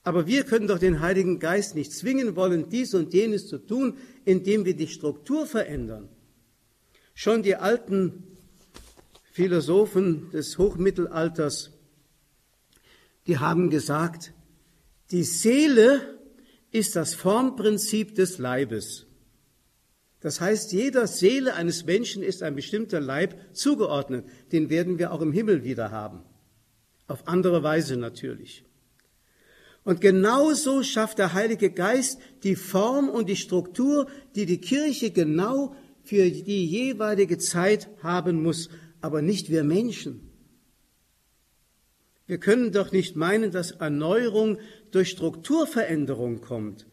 Aber 0.05 0.27
wir 0.27 0.45
können 0.45 0.67
doch 0.67 0.79
den 0.79 1.01
Heiligen 1.01 1.38
Geist 1.38 1.75
nicht 1.75 1.93
zwingen 1.93 2.35
wollen, 2.35 2.69
dies 2.69 2.95
und 2.95 3.15
jenes 3.15 3.47
zu 3.47 3.59
tun, 3.59 3.97
indem 4.25 4.65
wir 4.65 4.75
die 4.75 4.88
Struktur 4.88 5.47
verändern. 5.47 6.09
Schon 7.15 7.43
die 7.43 7.57
alten 7.57 8.25
Philosophen 9.31 10.31
des 10.31 10.59
Hochmittelalters, 10.59 11.71
die 13.27 13.38
haben 13.38 13.71
gesagt, 13.71 14.33
die 15.11 15.23
Seele 15.23 16.19
ist 16.73 16.97
das 16.97 17.15
Formprinzip 17.15 18.15
des 18.15 18.38
Leibes. 18.38 19.07
Das 20.21 20.41
heißt, 20.41 20.73
jeder 20.73 21.07
Seele 21.07 21.55
eines 21.55 21.85
Menschen 21.85 22.23
ist 22.23 22.43
ein 22.43 22.55
bestimmter 22.55 23.01
Leib 23.01 23.35
zugeordnet. 23.55 24.25
Den 24.53 24.71
werden 24.71 24.99
wir 24.99 25.12
auch 25.12 25.21
im 25.21 25.33
Himmel 25.33 25.65
wieder 25.65 25.91
haben. 25.91 26.23
Auf 27.12 27.29
andere 27.29 27.62
Weise 27.62 27.98
natürlich. 27.98 28.64
Und 29.85 30.01
genauso 30.01 30.83
schafft 30.83 31.18
der 31.18 31.35
Heilige 31.35 31.70
Geist 31.70 32.18
die 32.42 32.57
Form 32.57 33.11
und 33.11 33.29
die 33.29 33.37
Struktur, 33.37 34.07
die 34.35 34.46
die 34.46 34.62
Kirche 34.62 35.11
genau 35.11 35.77
für 36.05 36.31
die 36.31 36.64
jeweilige 36.64 37.37
Zeit 37.37 37.90
haben 38.03 38.42
muss, 38.42 38.70
aber 39.03 39.20
nicht 39.20 39.51
wir 39.51 39.62
Menschen. 39.62 40.31
Wir 42.27 42.38
können 42.38 42.72
doch 42.72 42.92
nicht 42.92 43.14
meinen, 43.14 43.51
dass 43.51 43.72
Erneuerung 43.72 44.57
durch 44.90 45.11
Strukturveränderung 45.11 46.40
kommt, 46.40 46.87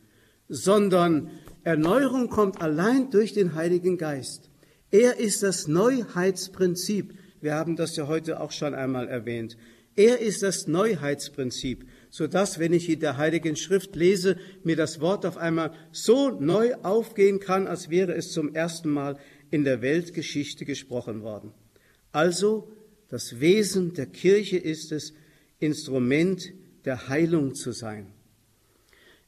sondern 0.49 1.29
Erneuerung 1.63 2.27
kommt 2.27 2.61
allein 2.61 3.09
durch 3.09 3.31
den 3.31 3.55
Heiligen 3.55 3.97
Geist. 3.97 4.49
Er 4.91 5.17
ist 5.17 5.43
das 5.43 5.69
Neuheitsprinzip. 5.69 7.13
Wir 7.39 7.55
haben 7.55 7.77
das 7.77 7.95
ja 7.95 8.07
heute 8.07 8.41
auch 8.41 8.51
schon 8.51 8.75
einmal 8.75 9.07
erwähnt. 9.07 9.55
Er 9.99 10.19
ist 10.19 10.43
das 10.43 10.65
Neuheitsprinzip, 10.65 11.85
so 12.09 12.25
dass, 12.25 12.57
wenn 12.57 12.71
ich 12.71 12.87
in 12.87 13.01
der 13.01 13.17
Heiligen 13.17 13.57
Schrift 13.57 13.97
lese, 13.97 14.37
mir 14.63 14.77
das 14.77 15.01
Wort 15.01 15.25
auf 15.25 15.35
einmal 15.35 15.73
so 15.91 16.29
neu 16.29 16.73
aufgehen 16.83 17.41
kann, 17.41 17.67
als 17.67 17.89
wäre 17.89 18.13
es 18.13 18.31
zum 18.31 18.55
ersten 18.55 18.89
Mal 18.91 19.19
in 19.51 19.65
der 19.65 19.81
Weltgeschichte 19.81 20.63
gesprochen 20.63 21.21
worden. 21.21 21.51
Also, 22.13 22.71
das 23.09 23.41
Wesen 23.41 23.93
der 23.93 24.05
Kirche 24.05 24.55
ist 24.55 24.93
es, 24.93 25.11
Instrument 25.59 26.53
der 26.85 27.09
Heilung 27.09 27.53
zu 27.53 27.73
sein. 27.73 28.07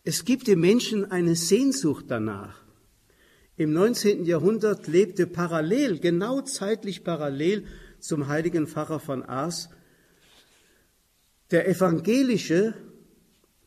Es 0.06 0.24
gibt 0.24 0.48
dem 0.48 0.62
Menschen 0.62 1.12
eine 1.12 1.36
Sehnsucht 1.36 2.06
danach. 2.08 2.64
Im 3.58 3.74
19. 3.74 4.24
Jahrhundert 4.24 4.88
lebte 4.88 5.28
parallel, 5.28 6.00
genau 6.00 6.40
zeitlich 6.40 7.04
parallel 7.04 7.66
zum 8.00 8.30
heiligen 8.30 8.68
Pfarrer 8.68 9.02
von 9.02 9.22
Aas, 9.24 9.68
der 11.52 11.68
evangelische, 11.68 12.74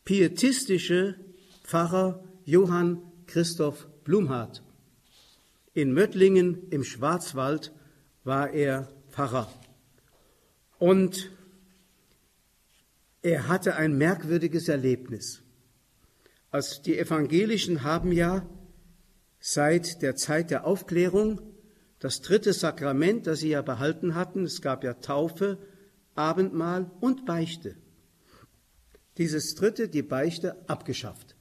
pietistische 0.03 1.15
Pfarrer 1.63 2.23
Johann 2.43 3.01
Christoph 3.27 3.87
Blumhardt. 4.03 4.63
In 5.73 5.93
Möttlingen 5.93 6.69
im 6.69 6.83
Schwarzwald 6.83 7.73
war 8.23 8.51
er 8.51 8.91
Pfarrer. 9.09 9.51
Und 10.79 11.31
er 13.21 13.47
hatte 13.47 13.75
ein 13.75 13.97
merkwürdiges 13.97 14.67
Erlebnis. 14.67 15.41
Also 16.51 16.81
die 16.81 16.97
Evangelischen 16.97 17.83
haben 17.83 18.11
ja 18.11 18.47
seit 19.39 20.01
der 20.01 20.15
Zeit 20.15 20.51
der 20.51 20.65
Aufklärung 20.65 21.41
das 21.99 22.21
dritte 22.21 22.53
Sakrament, 22.53 23.27
das 23.27 23.39
sie 23.39 23.49
ja 23.49 23.61
behalten 23.61 24.15
hatten, 24.15 24.43
es 24.43 24.61
gab 24.61 24.83
ja 24.83 24.93
Taufe, 24.93 25.57
Abendmahl 26.15 26.89
und 26.99 27.25
Beichte. 27.25 27.75
Dieses 29.17 29.55
dritte, 29.55 29.87
die 29.87 30.01
Beichte, 30.01 30.67
abgeschafft. 30.67 31.35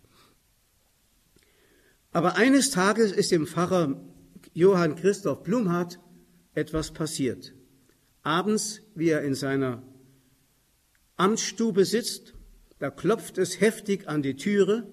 Aber 2.12 2.36
eines 2.36 2.70
Tages 2.70 3.10
ist 3.10 3.32
dem 3.32 3.46
Pfarrer 3.46 4.00
Johann 4.52 4.94
Christoph 4.94 5.42
Blumhardt 5.42 5.98
etwas 6.54 6.92
passiert. 6.92 7.54
Abends, 8.22 8.82
wie 8.94 9.08
er 9.08 9.22
in 9.22 9.34
seiner 9.34 9.82
Amtsstube 11.16 11.84
sitzt, 11.84 12.34
da 12.78 12.90
klopft 12.90 13.38
es 13.38 13.60
heftig 13.60 14.08
an 14.08 14.22
die 14.22 14.36
Türe, 14.36 14.86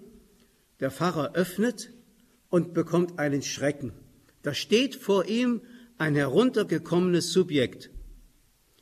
der 0.80 0.90
Pfarrer 0.90 1.34
öffnet 1.36 1.94
und 2.50 2.74
bekommt 2.74 3.20
einen 3.20 3.44
Schrecken. 3.44 3.94
Da 4.42 4.56
steht 4.56 4.96
vor 4.96 5.26
ihm 5.26 5.62
ein 6.00 6.16
heruntergekommenes 6.16 7.32
Subjekt, 7.32 7.91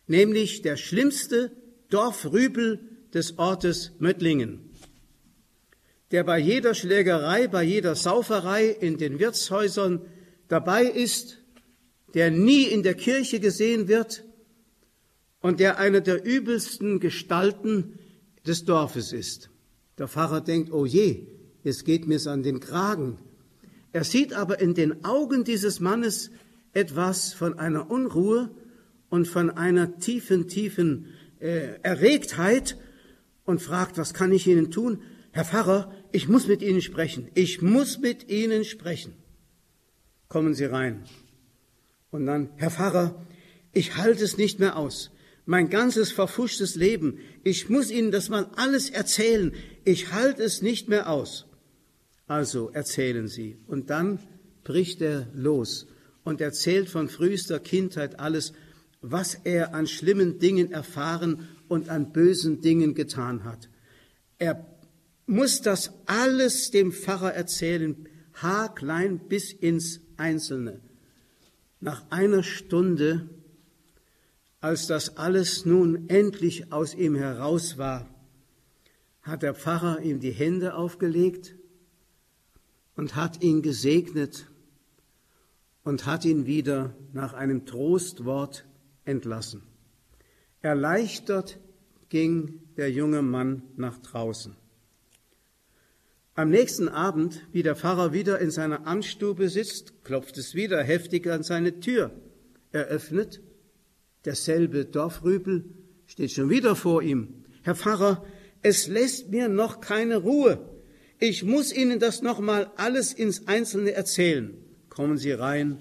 nämlich 0.09 0.61
der 0.61 0.75
schlimmste 0.75 1.51
Dorfrübel 1.89 2.79
des 3.13 3.37
Ortes 3.37 3.91
Möttlingen, 3.99 4.59
der 6.11 6.23
bei 6.23 6.39
jeder 6.39 6.73
Schlägerei, 6.73 7.47
bei 7.47 7.63
jeder 7.63 7.95
Sauferei 7.95 8.69
in 8.69 8.97
den 8.97 9.19
Wirtshäusern 9.19 10.01
dabei 10.47 10.83
ist, 10.85 11.37
der 12.13 12.31
nie 12.31 12.63
in 12.63 12.83
der 12.83 12.95
Kirche 12.95 13.39
gesehen 13.39 13.87
wird 13.87 14.23
und 15.41 15.59
der 15.59 15.77
eine 15.77 16.01
der 16.01 16.25
übelsten 16.25 16.99
Gestalten 16.99 17.99
des 18.45 18.65
Dorfes 18.65 19.13
ist. 19.13 19.49
Der 19.97 20.07
Pfarrer 20.07 20.41
denkt, 20.41 20.71
oh 20.71 20.85
je, 20.85 21.27
es 21.63 21.83
geht 21.83 22.07
mir's 22.07 22.25
an 22.25 22.41
den 22.41 22.59
Kragen. 22.59 23.19
Er 23.91 24.03
sieht 24.03 24.33
aber 24.33 24.59
in 24.59 24.73
den 24.73 25.05
Augen 25.05 25.43
dieses 25.43 25.79
Mannes 25.79 26.31
etwas 26.73 27.33
von 27.33 27.59
einer 27.59 27.91
Unruhe 27.91 28.49
und 29.09 29.27
von 29.27 29.49
einer 29.49 29.97
tiefen, 29.99 30.47
tiefen 30.47 31.07
äh, 31.39 31.79
Erregtheit 31.81 32.77
und 33.43 33.61
fragt, 33.61 33.97
was 33.97 34.13
kann 34.13 34.31
ich 34.31 34.47
Ihnen 34.47 34.71
tun? 34.71 35.01
Herr 35.31 35.45
Pfarrer, 35.45 35.91
ich 36.11 36.27
muss 36.27 36.47
mit 36.47 36.61
Ihnen 36.61 36.81
sprechen. 36.81 37.29
Ich 37.33 37.61
muss 37.61 37.99
mit 37.99 38.29
Ihnen 38.29 38.63
sprechen. 38.65 39.13
Kommen 40.27 40.53
Sie 40.53 40.65
rein. 40.65 41.03
Und 42.11 42.25
dann, 42.25 42.49
Herr 42.57 42.71
Pfarrer, 42.71 43.25
ich 43.73 43.97
halte 43.97 44.23
es 44.23 44.37
nicht 44.37 44.59
mehr 44.59 44.77
aus. 44.77 45.11
Mein 45.45 45.69
ganzes 45.69 46.11
verfuschtes 46.11 46.75
Leben. 46.75 47.19
Ich 47.43 47.69
muss 47.69 47.89
Ihnen 47.89 48.11
das 48.11 48.29
mal 48.29 48.49
alles 48.55 48.89
erzählen. 48.89 49.53
Ich 49.85 50.11
halte 50.11 50.43
es 50.43 50.61
nicht 50.61 50.89
mehr 50.89 51.09
aus. 51.09 51.45
Also 52.27 52.69
erzählen 52.69 53.27
Sie. 53.27 53.57
Und 53.65 53.89
dann 53.89 54.19
bricht 54.63 55.01
er 55.01 55.27
los 55.33 55.87
und 56.23 56.41
erzählt 56.41 56.89
von 56.89 57.09
frühester 57.09 57.59
Kindheit 57.59 58.19
alles, 58.19 58.53
was 59.01 59.35
er 59.43 59.73
an 59.73 59.87
schlimmen 59.87 60.39
Dingen 60.39 60.71
erfahren 60.71 61.47
und 61.67 61.89
an 61.89 62.11
bösen 62.11 62.61
Dingen 62.61 62.95
getan 62.95 63.43
hat. 63.43 63.69
Er 64.37 64.65
muss 65.25 65.61
das 65.61 65.91
alles 66.05 66.71
dem 66.71 66.91
Pfarrer 66.91 67.33
erzählen, 67.33 68.07
haarklein 68.33 69.19
bis 69.19 69.53
ins 69.53 70.01
Einzelne. 70.17 70.81
Nach 71.79 72.09
einer 72.09 72.43
Stunde, 72.43 73.29
als 74.59 74.87
das 74.87 75.17
alles 75.17 75.65
nun 75.65 76.09
endlich 76.09 76.73
aus 76.73 76.93
ihm 76.93 77.15
heraus 77.15 77.77
war, 77.77 78.09
hat 79.21 79.43
der 79.43 79.53
Pfarrer 79.53 80.01
ihm 80.01 80.19
die 80.19 80.31
Hände 80.31 80.73
aufgelegt 80.73 81.55
und 82.95 83.15
hat 83.15 83.43
ihn 83.43 83.61
gesegnet 83.61 84.47
und 85.83 86.05
hat 86.05 86.25
ihn 86.25 86.45
wieder 86.45 86.95
nach 87.13 87.33
einem 87.33 87.65
Trostwort 87.65 88.65
entlassen. 89.09 89.63
Erleichtert 90.61 91.59
ging 92.09 92.61
der 92.77 92.91
junge 92.91 93.21
Mann 93.21 93.63
nach 93.75 93.97
draußen. 93.97 94.55
Am 96.35 96.49
nächsten 96.49 96.87
Abend, 96.87 97.45
wie 97.51 97.63
der 97.63 97.75
Pfarrer 97.75 98.13
wieder 98.13 98.39
in 98.39 98.49
seiner 98.49 98.87
Amtsstube 98.87 99.49
sitzt, 99.49 100.05
klopft 100.05 100.37
es 100.37 100.55
wieder 100.55 100.81
heftig 100.81 101.27
an 101.27 101.43
seine 101.43 101.81
Tür. 101.81 102.11
Er 102.71 102.85
öffnet, 102.85 103.41
derselbe 104.23 104.85
Dorfrübel 104.85 105.65
steht 106.07 106.31
schon 106.31 106.49
wieder 106.49 106.75
vor 106.75 107.01
ihm. 107.01 107.43
Herr 107.63 107.75
Pfarrer, 107.75 108.25
es 108.61 108.87
lässt 108.87 109.29
mir 109.31 109.49
noch 109.49 109.81
keine 109.81 110.17
Ruhe. 110.17 110.69
Ich 111.19 111.43
muss 111.43 111.73
Ihnen 111.73 111.99
das 111.99 112.21
nochmal 112.21 112.71
alles 112.77 113.11
ins 113.11 113.47
Einzelne 113.47 113.91
erzählen. 113.91 114.57
Kommen 114.87 115.17
Sie 115.17 115.31
rein. 115.31 115.77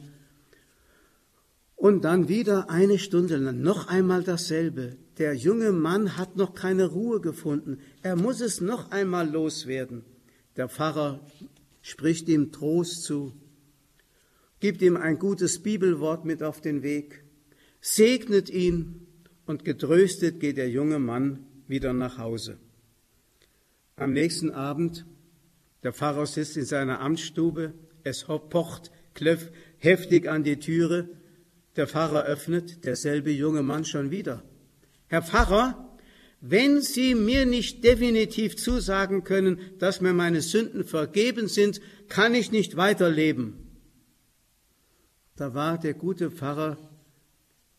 Und 1.78 2.02
dann 2.02 2.28
wieder 2.28 2.70
eine 2.70 2.98
Stunde 2.98 3.36
lang, 3.36 3.62
noch 3.62 3.86
einmal 3.86 4.24
dasselbe. 4.24 4.96
Der 5.16 5.34
junge 5.34 5.70
Mann 5.70 6.16
hat 6.16 6.36
noch 6.36 6.52
keine 6.52 6.86
Ruhe 6.86 7.20
gefunden. 7.20 7.78
Er 8.02 8.16
muss 8.16 8.40
es 8.40 8.60
noch 8.60 8.90
einmal 8.90 9.30
loswerden. 9.30 10.04
Der 10.56 10.68
Pfarrer 10.68 11.20
spricht 11.80 12.28
ihm 12.28 12.50
Trost 12.50 13.04
zu, 13.04 13.32
gibt 14.58 14.82
ihm 14.82 14.96
ein 14.96 15.20
gutes 15.20 15.62
Bibelwort 15.62 16.24
mit 16.24 16.42
auf 16.42 16.60
den 16.60 16.82
Weg, 16.82 17.22
segnet 17.80 18.50
ihn 18.50 19.06
und 19.46 19.64
getröstet 19.64 20.40
geht 20.40 20.56
der 20.56 20.68
junge 20.68 20.98
Mann 20.98 21.46
wieder 21.68 21.92
nach 21.92 22.18
Hause. 22.18 22.58
Am 23.94 24.12
nächsten 24.12 24.50
Abend 24.50 25.06
der 25.84 25.92
Pfarrer 25.92 26.26
sitzt 26.26 26.56
in 26.56 26.64
seiner 26.64 27.00
Amtsstube, 27.00 27.72
es 28.02 28.24
pocht 28.24 28.90
heftig 29.78 30.28
an 30.28 30.42
die 30.42 30.58
Türe, 30.58 31.08
der 31.78 31.86
Pfarrer 31.86 32.24
öffnet, 32.24 32.84
derselbe 32.84 33.30
junge 33.30 33.62
Mann 33.62 33.84
schon 33.84 34.10
wieder. 34.10 34.42
Herr 35.06 35.22
Pfarrer, 35.22 35.96
wenn 36.40 36.82
Sie 36.82 37.14
mir 37.14 37.46
nicht 37.46 37.82
definitiv 37.84 38.56
zusagen 38.56 39.24
können, 39.24 39.58
dass 39.78 40.00
mir 40.00 40.12
meine 40.12 40.42
Sünden 40.42 40.84
vergeben 40.84 41.48
sind, 41.48 41.80
kann 42.08 42.34
ich 42.34 42.52
nicht 42.52 42.76
weiterleben. 42.76 43.54
Da 45.36 45.54
war 45.54 45.78
der 45.78 45.94
gute 45.94 46.30
Pfarrer 46.30 46.76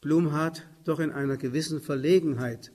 Blumhardt 0.01 0.65
doch 0.85 0.99
in 0.99 1.11
einer 1.11 1.35
gewissen 1.35 1.81
Verlegenheit. 1.81 2.71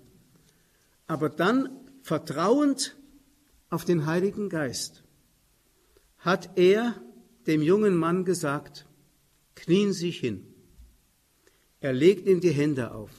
Aber 1.07 1.31
dann 1.31 1.71
vertrauend 2.03 2.97
auf 3.71 3.87
den 3.87 4.05
Heiligen 4.05 4.51
Geist 4.51 5.03
hat 6.19 6.59
er 6.59 7.03
dem 7.47 7.63
jungen 7.63 7.97
Mann 7.97 8.25
gesagt, 8.25 8.87
knien 9.55 9.93
sich 9.93 10.21
hin. 10.21 10.54
Er 11.85 11.93
legt 11.93 12.27
ihm 12.27 12.41
die 12.41 12.51
Hände 12.51 12.93
auf. 12.93 13.11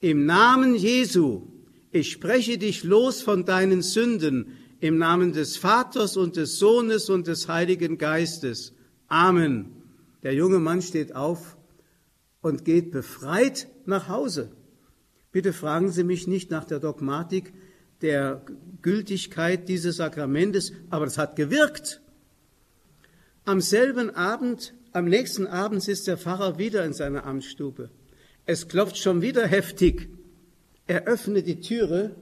Im 0.00 0.26
Namen 0.26 0.74
Jesu, 0.74 1.46
ich 1.92 2.10
spreche 2.10 2.58
dich 2.58 2.82
los 2.82 3.22
von 3.22 3.44
deinen 3.44 3.82
Sünden, 3.82 4.48
im 4.80 4.98
Namen 4.98 5.32
des 5.32 5.56
Vaters 5.56 6.16
und 6.16 6.34
des 6.34 6.58
Sohnes 6.58 7.08
und 7.08 7.28
des 7.28 7.46
Heiligen 7.46 7.96
Geistes. 7.96 8.74
Amen. 9.06 9.66
Der 10.24 10.34
junge 10.34 10.58
Mann 10.58 10.82
steht 10.82 11.14
auf 11.14 11.56
und 12.40 12.64
geht 12.64 12.90
befreit 12.90 13.68
nach 13.86 14.08
Hause. 14.08 14.50
Bitte 15.30 15.52
fragen 15.52 15.92
Sie 15.92 16.02
mich 16.02 16.26
nicht 16.26 16.50
nach 16.50 16.64
der 16.64 16.80
Dogmatik 16.80 17.52
der 18.02 18.44
Gültigkeit 18.82 19.68
dieses 19.68 19.98
Sakramentes, 19.98 20.72
aber 20.90 21.04
es 21.04 21.16
hat 21.16 21.36
gewirkt. 21.36 22.00
Am 23.44 23.60
selben 23.60 24.10
Abend, 24.10 24.74
am 24.94 25.06
nächsten 25.06 25.48
Abend 25.48 25.82
sitzt 25.82 26.06
der 26.06 26.16
Pfarrer 26.16 26.56
wieder 26.56 26.84
in 26.84 26.92
seiner 26.92 27.26
Amtsstube. 27.26 27.90
Es 28.46 28.68
klopft 28.68 28.96
schon 28.96 29.22
wieder 29.22 29.46
heftig. 29.46 30.08
Er 30.86 31.06
öffnet 31.06 31.48
die 31.48 31.60
Türe. 31.60 32.14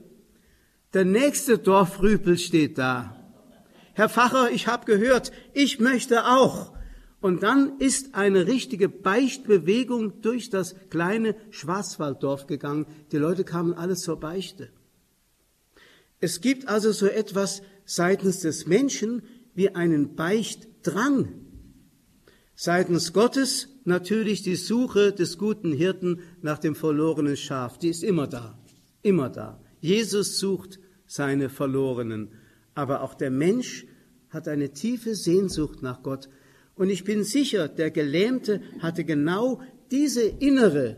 Der 0.93 1.05
nächste 1.05 1.59
Dorfrüpel 1.59 2.37
steht 2.37 2.79
da. 2.79 3.15
Herr 3.93 4.09
Pfarrer, 4.09 4.49
ich 4.51 4.67
habe 4.67 4.85
gehört, 4.85 5.31
ich 5.53 5.79
möchte 5.79 6.25
auch. 6.25 6.73
Und 7.21 7.43
dann 7.43 7.77
ist 7.77 8.15
eine 8.15 8.47
richtige 8.47 8.89
Beichtbewegung 8.89 10.21
durch 10.21 10.49
das 10.49 10.75
kleine 10.89 11.35
Schwarzwalddorf 11.51 12.47
gegangen. 12.47 12.87
Die 13.11 13.17
Leute 13.17 13.43
kamen 13.43 13.75
alles 13.75 13.99
zur 13.99 14.19
Beichte. 14.19 14.69
Es 16.19 16.41
gibt 16.41 16.67
also 16.67 16.91
so 16.91 17.05
etwas 17.05 17.61
seitens 17.85 18.39
des 18.39 18.65
Menschen 18.65 19.21
wie 19.53 19.75
einen 19.75 20.15
Beicht 20.15 20.67
Drang. 20.81 21.42
Seitens 22.65 23.11
Gottes 23.11 23.67
natürlich 23.83 24.41
die 24.41 24.55
Suche 24.55 25.11
des 25.11 25.37
guten 25.37 25.73
Hirten 25.73 26.21
nach 26.41 26.59
dem 26.59 26.75
verlorenen 26.75 27.35
Schaf. 27.35 27.77
Die 27.77 27.89
ist 27.89 28.05
immer 28.05 28.25
da, 28.25 28.57
immer 29.01 29.29
da. 29.29 29.61
Jesus 29.81 30.39
sucht 30.39 30.79
seine 31.05 31.49
Verlorenen. 31.49 32.29
Aber 32.73 33.01
auch 33.01 33.15
der 33.15 33.31
Mensch 33.31 33.85
hat 34.29 34.47
eine 34.47 34.71
tiefe 34.71 35.13
Sehnsucht 35.13 35.81
nach 35.81 36.03
Gott. 36.03 36.29
Und 36.73 36.89
ich 36.89 37.03
bin 37.03 37.25
sicher, 37.25 37.67
der 37.67 37.91
Gelähmte 37.91 38.61
hatte 38.79 39.03
genau 39.03 39.59
diese 39.91 40.23
innere 40.23 40.95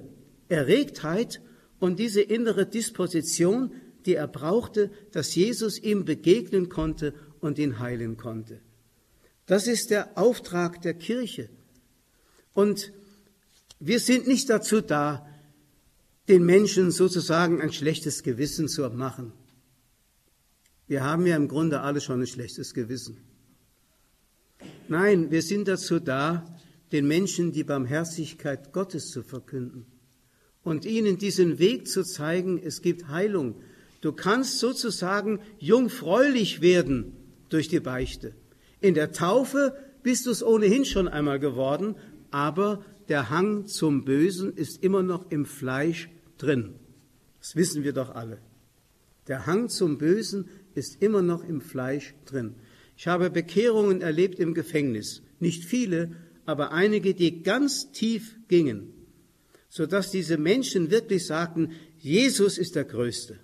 Erregtheit 0.50 1.42
und 1.80 1.98
diese 1.98 2.22
innere 2.22 2.68
Disposition, 2.68 3.72
die 4.06 4.14
er 4.14 4.28
brauchte, 4.28 4.92
dass 5.14 5.34
Jesus 5.34 5.82
ihm 5.82 6.06
begegnen 6.06 6.70
konnte 6.70 7.16
und 7.40 7.58
ihn 7.58 7.80
heilen 7.80 8.18
konnte. 8.18 8.62
Das 9.48 9.66
ist 9.66 9.90
der 9.90 10.16
Auftrag 10.16 10.82
der 10.84 10.94
Kirche. 10.94 11.50
Und 12.56 12.92
wir 13.80 14.00
sind 14.00 14.26
nicht 14.26 14.50
dazu 14.50 14.82
da, 14.82 15.28
den 16.28 16.44
Menschen 16.44 16.90
sozusagen 16.90 17.62
ein 17.62 17.72
schlechtes 17.72 18.24
Gewissen 18.24 18.68
zu 18.68 18.90
machen. 18.90 19.32
Wir 20.88 21.04
haben 21.04 21.28
ja 21.28 21.36
im 21.36 21.48
Grunde 21.48 21.82
alle 21.82 22.02
schon 22.02 22.22
ein 22.22 22.28
schlechtes 22.28 22.74
Gewissen. 22.74 23.18
Nein, 24.88 25.30
wir 25.32 25.42
sind 25.42 25.68
dazu 25.68 26.00
da, 26.00 26.46
den 26.92 27.08
Menschen 27.08 27.52
die 27.52 27.64
Barmherzigkeit 27.64 28.72
Gottes 28.72 29.12
zu 29.12 29.22
verkünden 29.22 29.86
und 30.64 30.86
ihnen 30.86 31.18
diesen 31.18 31.60
Weg 31.60 31.88
zu 31.88 32.04
zeigen, 32.04 32.60
es 32.64 32.82
gibt 32.82 33.10
Heilung. 33.10 33.56
Du 34.02 34.14
kannst 34.14 34.60
sozusagen 34.60 35.40
jungfräulich 35.60 36.62
werden 36.62 37.14
durch 37.50 37.68
die 37.68 37.80
Beichte. 37.80 38.34
In 38.80 38.94
der 38.94 39.12
Taufe 39.12 39.76
bist 40.04 40.26
du 40.26 40.32
es 40.32 40.44
ohnehin 40.44 40.86
schon 40.86 41.08
einmal 41.08 41.40
geworden, 41.40 41.96
aber 42.36 42.84
der 43.08 43.30
Hang 43.30 43.66
zum 43.66 44.04
Bösen 44.04 44.58
ist 44.58 44.84
immer 44.84 45.04
noch 45.04 45.32
im 45.32 45.46
Fleisch 45.46 46.10
drin. 46.38 46.76
Das 47.40 47.56
wissen 47.56 47.86
wir 47.86 47.94
doch 47.94 48.14
alle. 48.14 48.40
Der 49.30 49.46
Hang 49.46 49.70
zum 49.70 49.98
Bösen 49.98 50.50
ist 50.74 51.02
immer 51.02 51.22
noch 51.22 51.46
im 51.46 51.62
Fleisch 51.62 52.14
drin. 52.26 52.56
Ich 52.98 53.08
habe 53.08 53.30
Bekehrungen 53.30 54.02
erlebt 54.02 54.38
im 54.40 54.54
Gefängnis. 54.54 55.22
Nicht 55.40 55.64
viele, 55.64 56.12
aber 56.46 56.74
einige, 56.74 57.14
die 57.14 57.42
ganz 57.42 57.94
tief 57.94 58.36
gingen, 58.50 58.92
sodass 59.70 60.12
diese 60.12 60.38
Menschen 60.38 60.92
wirklich 60.92 61.26
sagten, 61.26 61.72
Jesus 62.00 62.58
ist 62.58 62.76
der 62.76 62.84
Größte. 62.84 63.40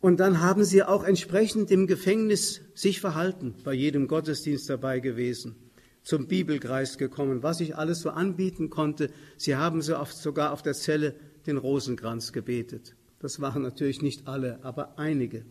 Und 0.00 0.18
dann 0.18 0.40
haben 0.40 0.64
sie 0.64 0.82
auch 0.82 1.04
entsprechend 1.04 1.70
im 1.70 1.86
Gefängnis 1.86 2.62
sich 2.74 3.02
verhalten, 3.02 3.54
bei 3.64 3.74
jedem 3.74 4.08
Gottesdienst 4.08 4.70
dabei 4.70 5.00
gewesen, 5.00 5.56
zum 6.06 6.28
Bibelkreis 6.28 6.98
gekommen, 6.98 7.42
was 7.42 7.60
ich 7.60 7.74
alles 7.74 7.98
so 7.98 8.10
anbieten 8.10 8.70
konnte. 8.70 9.10
Sie 9.36 9.56
haben 9.56 9.82
so 9.82 9.98
oft 9.98 10.16
sogar 10.16 10.52
auf 10.52 10.62
der 10.62 10.74
Zelle 10.74 11.16
den 11.46 11.56
Rosenkranz 11.56 12.32
gebetet. 12.32 12.94
Das 13.18 13.40
waren 13.40 13.62
natürlich 13.62 14.02
nicht 14.02 14.28
alle, 14.28 14.62
aber 14.62 15.00
einige. 15.00 15.44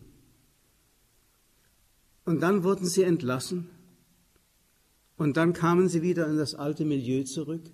Und 2.24 2.40
dann 2.40 2.64
wurden 2.64 2.88
sie 2.88 3.04
entlassen 3.04 3.70
und 5.18 5.36
dann 5.36 5.52
kamen 5.52 5.90
sie 5.90 6.02
wieder 6.02 6.26
in 6.26 6.38
das 6.38 6.56
alte 6.56 6.86
Milieu 6.86 7.24
zurück 7.24 7.70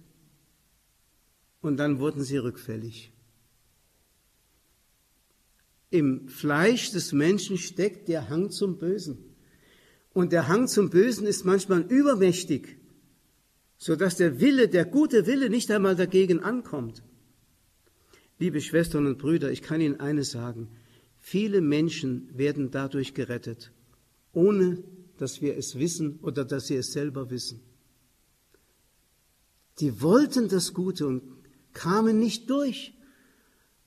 und 1.61 1.77
dann 1.77 1.99
wurden 1.99 2.23
sie 2.23 2.37
rückfällig. 2.37 3.13
Im 5.91 6.27
Fleisch 6.29 6.89
des 6.89 7.13
Menschen 7.13 7.59
steckt 7.59 8.07
der 8.07 8.27
Hang 8.27 8.49
zum 8.49 8.79
Bösen. 8.79 9.30
Und 10.13 10.31
der 10.31 10.47
Hang 10.47 10.67
zum 10.67 10.89
Bösen 10.89 11.25
ist 11.25 11.45
manchmal 11.45 11.81
übermächtig, 11.81 12.77
so 13.77 13.95
dass 13.95 14.17
der 14.17 14.39
Wille, 14.39 14.67
der 14.67 14.85
gute 14.85 15.25
Wille 15.25 15.49
nicht 15.49 15.71
einmal 15.71 15.95
dagegen 15.95 16.39
ankommt. 16.39 17.03
Liebe 18.39 18.59
Schwestern 18.61 19.05
und 19.07 19.17
Brüder, 19.17 19.51
ich 19.51 19.61
kann 19.61 19.81
Ihnen 19.81 19.99
eines 19.99 20.31
sagen. 20.31 20.69
Viele 21.19 21.61
Menschen 21.61 22.29
werden 22.35 22.71
dadurch 22.71 23.13
gerettet 23.13 23.71
ohne 24.33 24.83
dass 25.17 25.41
wir 25.41 25.57
es 25.57 25.77
wissen 25.77 26.19
oder 26.21 26.45
dass 26.45 26.67
sie 26.67 26.75
es 26.75 26.91
selber 26.91 27.29
wissen. 27.29 27.61
Die 29.79 30.01
wollten 30.01 30.47
das 30.47 30.73
Gute 30.73 31.07
und 31.07 31.21
kamen 31.73 32.19
nicht 32.19 32.49
durch, 32.49 32.93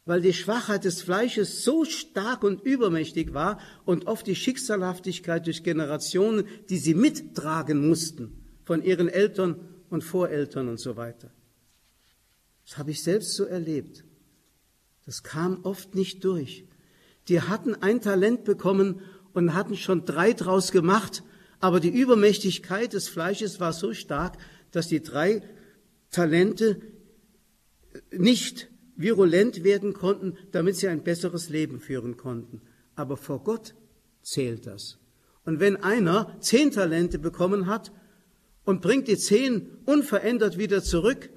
weil 0.06 0.20
die 0.20 0.34
Schwachheit 0.34 0.84
des 0.84 1.02
Fleisches 1.02 1.64
so 1.64 1.84
stark 1.84 2.42
und 2.44 2.62
übermächtig 2.62 3.32
war 3.32 3.58
und 3.84 4.06
oft 4.06 4.26
die 4.26 4.36
Schicksalhaftigkeit 4.36 5.46
durch 5.46 5.62
Generationen, 5.62 6.46
die 6.68 6.78
sie 6.78 6.94
mittragen 6.94 7.88
mussten 7.88 8.44
von 8.64 8.82
ihren 8.82 9.08
Eltern 9.08 9.56
und 9.88 10.04
Voreltern 10.04 10.68
und 10.68 10.78
so 10.78 10.96
weiter. 10.96 11.30
Das 12.66 12.78
habe 12.78 12.90
ich 12.90 13.02
selbst 13.02 13.34
so 13.34 13.44
erlebt. 13.44 14.04
Das 15.06 15.22
kam 15.22 15.60
oft 15.64 15.94
nicht 15.94 16.24
durch. 16.24 16.64
Die 17.28 17.40
hatten 17.40 17.74
ein 17.74 18.00
Talent 18.00 18.44
bekommen 18.44 19.00
und 19.32 19.54
hatten 19.54 19.76
schon 19.76 20.04
drei 20.04 20.32
draus 20.32 20.70
gemacht, 20.70 21.22
aber 21.60 21.80
die 21.80 21.88
Übermächtigkeit 21.88 22.92
des 22.92 23.08
Fleisches 23.08 23.58
war 23.60 23.72
so 23.72 23.94
stark, 23.94 24.36
dass 24.70 24.88
die 24.88 25.02
drei 25.02 25.42
Talente 26.10 26.80
nicht 28.10 28.68
virulent 28.96 29.64
werden 29.64 29.92
konnten, 29.92 30.36
damit 30.52 30.76
sie 30.76 30.88
ein 30.88 31.02
besseres 31.02 31.48
Leben 31.48 31.80
führen 31.80 32.16
konnten. 32.16 32.62
Aber 32.94 33.16
vor 33.16 33.42
Gott 33.42 33.74
zählt 34.22 34.66
das. 34.66 34.98
Und 35.44 35.60
wenn 35.60 35.76
einer 35.76 36.36
zehn 36.40 36.70
Talente 36.70 37.18
bekommen 37.18 37.66
hat 37.66 37.92
und 38.64 38.80
bringt 38.80 39.08
die 39.08 39.18
zehn 39.18 39.68
unverändert 39.84 40.58
wieder 40.58 40.82
zurück, 40.82 41.30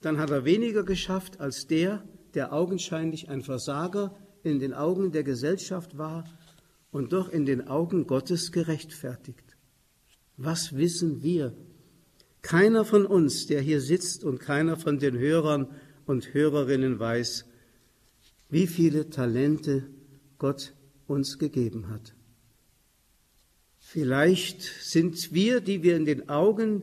dann 0.00 0.18
hat 0.18 0.30
er 0.30 0.44
weniger 0.44 0.84
geschafft 0.84 1.40
als 1.40 1.66
der, 1.66 2.04
der 2.34 2.52
augenscheinlich 2.52 3.28
ein 3.28 3.42
Versager 3.42 4.16
in 4.42 4.58
den 4.60 4.74
Augen 4.74 5.12
der 5.12 5.24
Gesellschaft 5.24 5.96
war 5.96 6.24
und 6.90 7.12
doch 7.12 7.30
in 7.30 7.46
den 7.46 7.66
Augen 7.66 8.06
Gottes 8.06 8.52
gerechtfertigt. 8.52 9.56
Was 10.36 10.76
wissen 10.76 11.22
wir? 11.22 11.56
Keiner 12.42 12.84
von 12.84 13.06
uns, 13.06 13.46
der 13.46 13.62
hier 13.62 13.80
sitzt 13.80 14.22
und 14.22 14.38
keiner 14.38 14.76
von 14.76 14.98
den 14.98 15.18
Hörern 15.18 15.68
und 16.06 16.34
Hörerinnen 16.34 16.98
weiß, 16.98 17.44
wie 18.50 18.66
viele 18.66 19.10
Talente 19.10 19.84
Gott 20.38 20.74
uns 21.06 21.38
gegeben 21.38 21.88
hat. 21.88 22.14
Vielleicht 23.78 24.62
sind 24.62 25.32
wir, 25.32 25.60
die 25.60 25.82
wir 25.82 25.96
in 25.96 26.04
den 26.04 26.28
Augen 26.28 26.82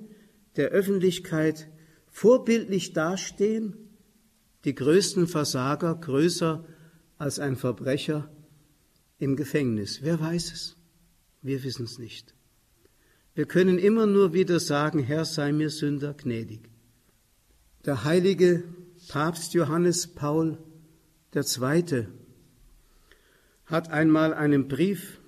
der 0.55 0.69
Öffentlichkeit 0.69 1.67
vorbildlich 2.09 2.93
dastehen, 2.93 3.75
die 4.65 4.75
größten 4.75 5.27
Versager, 5.27 5.95
größer 5.95 6.65
als 7.17 7.39
ein 7.39 7.55
Verbrecher, 7.55 8.29
im 9.17 9.35
Gefängnis. 9.35 9.99
Wer 10.01 10.19
weiß 10.19 10.51
es? 10.51 10.75
Wir 11.41 11.63
wissen 11.63 11.85
es 11.85 11.99
nicht. 11.99 12.33
Wir 13.33 13.45
können 13.45 13.77
immer 13.77 14.07
nur 14.07 14.33
wieder 14.33 14.59
sagen, 14.59 14.99
Herr, 14.99 15.25
sei 15.25 15.51
mir 15.51 15.69
Sünder 15.69 16.13
gnädig. 16.13 16.69
Der 17.85 18.03
heilige 18.03 18.63
Papst 19.07 19.53
Johannes 19.53 20.07
Paul 20.07 20.57
II. 21.35 22.07
hat 23.65 23.89
einmal 23.89 24.33
einen 24.33 24.67
Brief, 24.67 25.19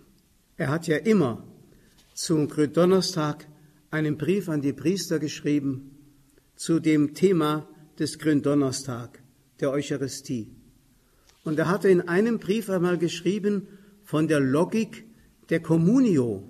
er 0.57 0.69
hat 0.69 0.88
ja 0.88 0.97
immer 0.97 1.43
zum 2.13 2.47
Gründonnerstag 2.47 3.47
einen 3.89 4.17
Brief 4.17 4.47
an 4.47 4.62
die 4.62 4.73
Priester 4.73 5.19
geschrieben 5.19 5.97
zu 6.55 6.79
dem 6.79 7.13
Thema 7.13 7.67
des 7.99 8.19
Gründonnerstag, 8.19 9.21
der 9.59 9.71
Eucharistie. 9.71 10.51
Und 11.43 11.59
er 11.59 11.67
hatte 11.67 11.89
in 11.89 12.01
einem 12.01 12.39
Brief 12.39 12.69
einmal 12.69 12.97
geschrieben, 12.97 13.67
von 14.03 14.27
der 14.27 14.39
Logik 14.39 15.05
der 15.49 15.62
Communio. 15.62 16.49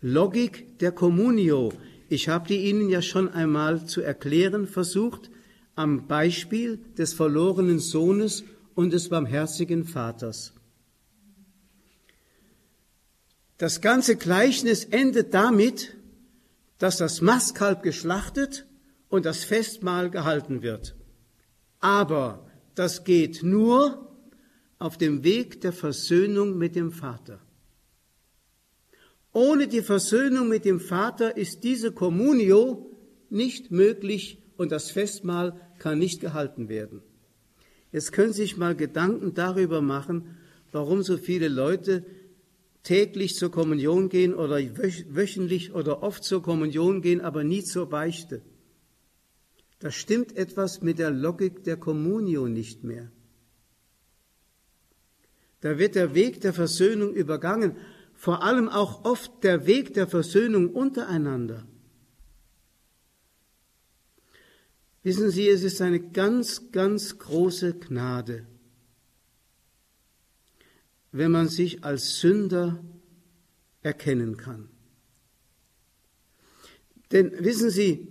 Logik 0.00 0.78
der 0.78 0.92
Communio. 0.92 1.72
Ich 2.08 2.28
habe 2.28 2.48
die 2.48 2.68
Ihnen 2.68 2.88
ja 2.88 3.02
schon 3.02 3.28
einmal 3.28 3.86
zu 3.86 4.00
erklären 4.00 4.66
versucht 4.66 5.30
am 5.78 6.08
Beispiel 6.08 6.80
des 6.98 7.14
verlorenen 7.14 7.78
Sohnes 7.78 8.42
und 8.74 8.92
des 8.92 9.08
barmherzigen 9.08 9.84
Vaters. 9.84 10.52
Das 13.58 13.80
ganze 13.80 14.16
Gleichnis 14.16 14.84
endet 14.84 15.34
damit, 15.34 15.96
dass 16.78 16.96
das 16.96 17.20
Mastkalb 17.20 17.84
geschlachtet 17.84 18.66
und 19.08 19.24
das 19.24 19.44
Festmahl 19.44 20.10
gehalten 20.10 20.62
wird. 20.62 20.96
Aber 21.78 22.50
das 22.74 23.04
geht 23.04 23.44
nur, 23.44 24.04
auf 24.80 24.96
dem 24.96 25.24
Weg 25.24 25.60
der 25.60 25.72
Versöhnung 25.72 26.56
mit 26.56 26.76
dem 26.76 26.92
Vater. 26.92 27.40
Ohne 29.32 29.68
die 29.68 29.82
Versöhnung 29.82 30.48
mit 30.48 30.64
dem 30.64 30.80
Vater 30.80 31.36
ist 31.36 31.62
diese 31.62 31.92
Communio 31.92 32.90
nicht 33.30 33.70
möglich 33.70 34.42
und 34.56 34.72
das 34.72 34.90
Festmahl 34.90 35.67
kann 35.78 35.98
nicht 35.98 36.20
gehalten 36.20 36.68
werden. 36.68 37.02
Jetzt 37.92 38.12
können 38.12 38.32
Sie 38.32 38.42
sich 38.42 38.56
mal 38.56 38.76
Gedanken 38.76 39.34
darüber 39.34 39.80
machen, 39.80 40.36
warum 40.72 41.02
so 41.02 41.16
viele 41.16 41.48
Leute 41.48 42.04
täglich 42.82 43.34
zur 43.34 43.50
Kommunion 43.50 44.08
gehen 44.08 44.34
oder 44.34 44.58
wöchentlich 44.58 45.72
oder 45.72 46.02
oft 46.02 46.24
zur 46.24 46.42
Kommunion 46.42 47.02
gehen, 47.02 47.20
aber 47.20 47.44
nie 47.44 47.62
zur 47.62 47.88
Beichte. 47.88 48.42
Da 49.78 49.90
stimmt 49.90 50.36
etwas 50.36 50.82
mit 50.82 50.98
der 50.98 51.10
Logik 51.10 51.64
der 51.64 51.76
Communio 51.76 52.48
nicht 52.48 52.84
mehr. 52.84 53.10
Da 55.60 55.78
wird 55.78 55.94
der 55.94 56.14
Weg 56.14 56.40
der 56.40 56.52
Versöhnung 56.52 57.14
übergangen. 57.14 57.76
vor 58.18 58.42
allem 58.42 58.68
auch 58.68 59.04
oft 59.04 59.44
der 59.44 59.66
Weg 59.66 59.94
der 59.94 60.08
Versöhnung 60.08 60.70
untereinander. 60.70 61.64
Wissen 65.08 65.30
Sie, 65.30 65.48
es 65.48 65.62
ist 65.62 65.80
eine 65.80 66.00
ganz, 66.00 66.70
ganz 66.70 67.18
große 67.18 67.78
Gnade, 67.78 68.46
wenn 71.12 71.30
man 71.30 71.48
sich 71.48 71.82
als 71.82 72.20
Sünder 72.20 72.84
erkennen 73.80 74.36
kann. 74.36 74.68
Denn 77.10 77.32
wissen 77.42 77.70
Sie, 77.70 78.08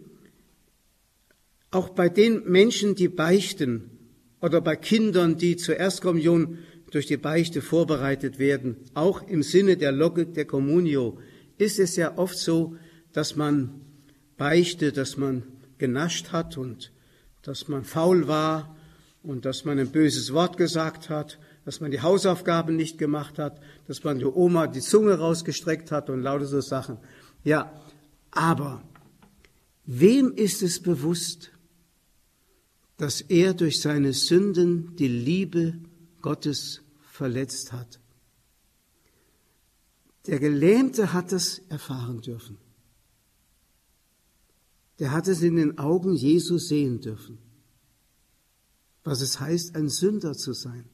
auch 1.70 1.90
bei 1.90 2.10
den 2.10 2.50
Menschen, 2.50 2.96
die 2.96 3.10
beichten, 3.10 3.92
oder 4.42 4.60
bei 4.60 4.76
Kindern, 4.76 5.38
die 5.38 5.56
zur 5.56 5.76
Erstkommunion 5.78 6.58
durch 6.90 7.06
die 7.06 7.18
Beichte 7.18 7.62
vorbereitet 7.62 8.40
werden, 8.40 8.76
auch 8.96 9.22
im 9.28 9.44
Sinne 9.44 9.78
der 9.78 9.92
Logik 9.92 10.34
der 10.34 10.46
Communio, 10.46 11.20
ist 11.60 11.78
es 11.78 11.96
ja 11.96 12.18
oft 12.18 12.40
so, 12.40 12.76
dass 13.14 13.36
man 13.36 13.82
beichte, 14.36 14.92
dass 14.92 15.16
man 15.16 15.44
genascht 15.78 16.32
hat 16.32 16.58
und 16.58 16.92
dass 17.42 17.68
man 17.68 17.84
faul 17.84 18.28
war 18.28 18.76
und 19.24 19.46
dass 19.46 19.66
man 19.66 19.80
ein 19.80 19.92
böses 19.92 20.34
Wort 20.34 20.58
gesagt 20.58 21.10
hat, 21.10 21.40
dass 21.66 21.82
man 21.82 21.92
die 21.92 22.02
Hausaufgaben 22.02 22.76
nicht 22.76 22.98
gemacht 22.98 23.40
hat, 23.40 23.60
dass 23.88 24.04
man 24.04 24.20
der 24.20 24.36
Oma 24.36 24.68
die 24.68 24.82
Zunge 24.82 25.16
rausgestreckt 25.16 25.92
hat 25.92 26.10
und 26.10 26.22
lauter 26.22 26.46
so 26.46 26.62
Sachen. 26.62 26.98
Ja, 27.44 27.72
aber 28.32 28.82
wem 29.86 30.34
ist 30.34 30.62
es 30.62 30.82
bewusst, 30.82 31.52
dass 32.98 33.22
er 33.22 33.54
durch 33.54 33.80
seine 33.80 34.14
Sünden 34.14 34.96
die 34.96 35.08
Liebe 35.08 35.76
Gottes 36.22 36.82
verletzt 37.12 37.72
hat. 37.72 38.00
Der 40.26 40.40
Gelähmte 40.40 41.14
hat 41.14 41.32
es 41.32 41.60
erfahren 41.70 42.22
dürfen. 42.22 42.58
Der 45.00 45.12
hat 45.12 45.28
es 45.28 45.42
in 45.42 45.56
den 45.56 45.78
Augen 45.78 46.16
Jesu 46.16 46.58
sehen 46.58 47.02
dürfen, 47.02 47.38
was 49.04 49.22
es 49.22 49.40
heißt, 49.40 49.76
ein 49.76 49.90
Sünder 49.90 50.34
zu 50.34 50.54
sein. 50.54 50.86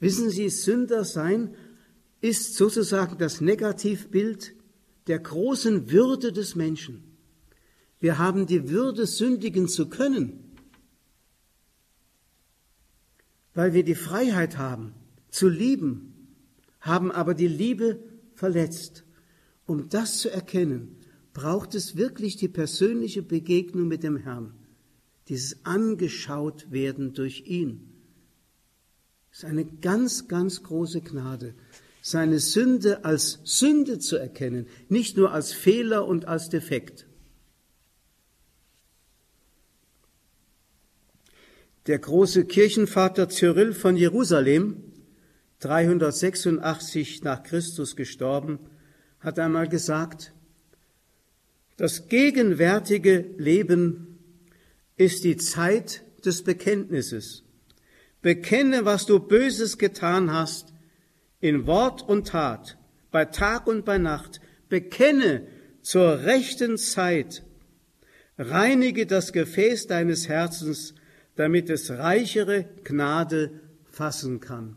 Wissen 0.00 0.30
Sie, 0.30 0.48
Sünder 0.48 1.04
sein 1.04 1.54
ist 2.20 2.54
sozusagen 2.54 3.18
das 3.18 3.40
Negativbild 3.40 4.54
der 5.06 5.18
großen 5.18 5.90
Würde 5.90 6.32
des 6.32 6.54
Menschen. 6.54 7.04
Wir 8.00 8.18
haben 8.18 8.46
die 8.46 8.68
Würde, 8.70 9.06
sündigen 9.06 9.68
zu 9.68 9.88
können, 9.88 10.56
weil 13.54 13.72
wir 13.72 13.84
die 13.84 13.94
Freiheit 13.94 14.58
haben, 14.58 14.94
zu 15.30 15.48
lieben, 15.48 16.14
haben 16.80 17.12
aber 17.12 17.34
die 17.34 17.48
Liebe 17.48 18.02
verletzt. 18.34 19.04
Um 19.66 19.88
das 19.88 20.18
zu 20.18 20.30
erkennen, 20.30 20.98
braucht 21.34 21.74
es 21.74 21.96
wirklich 21.96 22.36
die 22.36 22.48
persönliche 22.48 23.22
Begegnung 23.22 23.88
mit 23.88 24.02
dem 24.02 24.16
Herrn, 24.16 24.54
dieses 25.28 25.64
angeschaut 25.66 26.70
werden 26.70 27.12
durch 27.12 27.42
ihn. 27.46 27.90
Das 29.30 29.40
ist 29.40 29.44
eine 29.44 29.64
ganz, 29.64 30.28
ganz 30.28 30.62
große 30.62 31.00
Gnade, 31.00 31.54
seine 32.00 32.38
Sünde 32.38 33.04
als 33.04 33.40
Sünde 33.42 33.98
zu 33.98 34.16
erkennen, 34.16 34.68
nicht 34.88 35.16
nur 35.16 35.32
als 35.32 35.52
Fehler 35.52 36.06
und 36.06 36.26
als 36.26 36.50
Defekt. 36.50 37.06
Der 41.86 41.98
große 41.98 42.44
Kirchenvater 42.44 43.28
Cyril 43.28 43.72
von 43.72 43.96
Jerusalem, 43.96 44.84
386 45.60 47.24
nach 47.24 47.42
Christus 47.42 47.96
gestorben, 47.96 48.58
hat 49.20 49.38
einmal 49.38 49.68
gesagt, 49.68 50.33
das 51.76 52.08
gegenwärtige 52.08 53.26
Leben 53.38 54.18
ist 54.96 55.24
die 55.24 55.36
Zeit 55.36 56.04
des 56.24 56.42
Bekenntnisses. 56.42 57.44
Bekenne, 58.22 58.84
was 58.84 59.06
du 59.06 59.18
Böses 59.20 59.78
getan 59.78 60.32
hast, 60.32 60.72
in 61.40 61.66
Wort 61.66 62.02
und 62.02 62.28
Tat, 62.28 62.78
bei 63.10 63.26
Tag 63.26 63.66
und 63.66 63.84
bei 63.84 63.98
Nacht. 63.98 64.40
Bekenne 64.68 65.46
zur 65.82 66.24
rechten 66.24 66.78
Zeit. 66.78 67.44
Reinige 68.38 69.06
das 69.06 69.32
Gefäß 69.32 69.86
deines 69.86 70.28
Herzens 70.28 70.94
damit 71.36 71.70
es 71.70 71.90
reichere 71.90 72.64
Gnade 72.84 73.60
fassen 73.90 74.40
kann. 74.40 74.76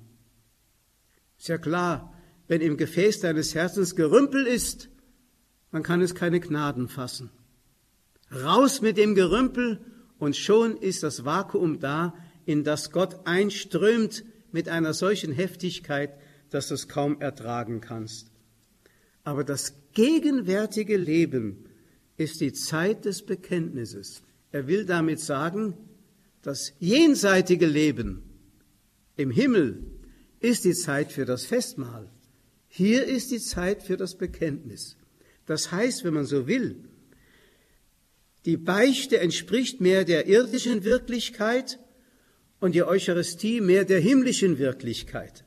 Ist 1.37 1.49
ja 1.49 1.57
klar, 1.57 2.13
wenn 2.47 2.61
im 2.61 2.77
Gefäß 2.77 3.19
deines 3.19 3.53
Herzens 3.53 3.95
Gerümpel 3.95 4.47
ist, 4.47 4.89
dann 5.77 5.83
kann 5.83 6.01
es 6.01 6.15
keine 6.15 6.39
Gnaden 6.39 6.87
fassen. 6.87 7.29
Raus 8.33 8.81
mit 8.81 8.97
dem 8.97 9.13
Gerümpel 9.13 9.79
und 10.17 10.35
schon 10.35 10.75
ist 10.75 11.03
das 11.03 11.23
Vakuum 11.23 11.79
da, 11.79 12.15
in 12.45 12.63
das 12.63 12.89
Gott 12.89 13.27
einströmt 13.27 14.25
mit 14.51 14.69
einer 14.69 14.95
solchen 14.95 15.31
Heftigkeit, 15.31 16.17
dass 16.49 16.69
du 16.69 16.73
es 16.73 16.87
kaum 16.87 17.21
ertragen 17.21 17.79
kannst. 17.79 18.31
Aber 19.23 19.43
das 19.43 19.75
gegenwärtige 19.93 20.97
Leben 20.97 21.65
ist 22.15 22.41
die 22.41 22.53
Zeit 22.53 23.05
des 23.05 23.23
Bekenntnisses. 23.23 24.23
Er 24.51 24.65
will 24.65 24.83
damit 24.83 25.19
sagen, 25.19 25.75
das 26.41 26.73
jenseitige 26.79 27.67
Leben 27.67 28.23
im 29.15 29.29
Himmel 29.29 29.85
ist 30.39 30.65
die 30.65 30.73
Zeit 30.73 31.11
für 31.11 31.25
das 31.25 31.45
Festmahl. 31.45 32.09
Hier 32.67 33.05
ist 33.05 33.29
die 33.29 33.39
Zeit 33.39 33.83
für 33.83 33.95
das 33.95 34.15
Bekenntnis. 34.15 34.97
Das 35.47 35.71
heißt, 35.71 36.03
wenn 36.03 36.13
man 36.13 36.25
so 36.25 36.45
will, 36.45 36.75
die 38.45 38.57
Beichte 38.57 39.19
entspricht 39.19 39.81
mehr 39.81 40.05
der 40.05 40.27
irdischen 40.27 40.83
Wirklichkeit 40.83 41.79
und 42.59 42.75
die 42.75 42.83
Eucharistie 42.83 43.59
mehr 43.59 43.83
der 43.83 43.99
himmlischen 43.99 44.59
Wirklichkeit. 44.59 45.43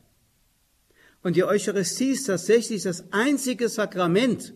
Und 1.22 1.36
die 1.36 1.44
Eucharistie 1.44 2.10
ist 2.10 2.24
tatsächlich 2.24 2.82
das 2.82 3.12
einzige 3.12 3.68
Sakrament, 3.68 4.54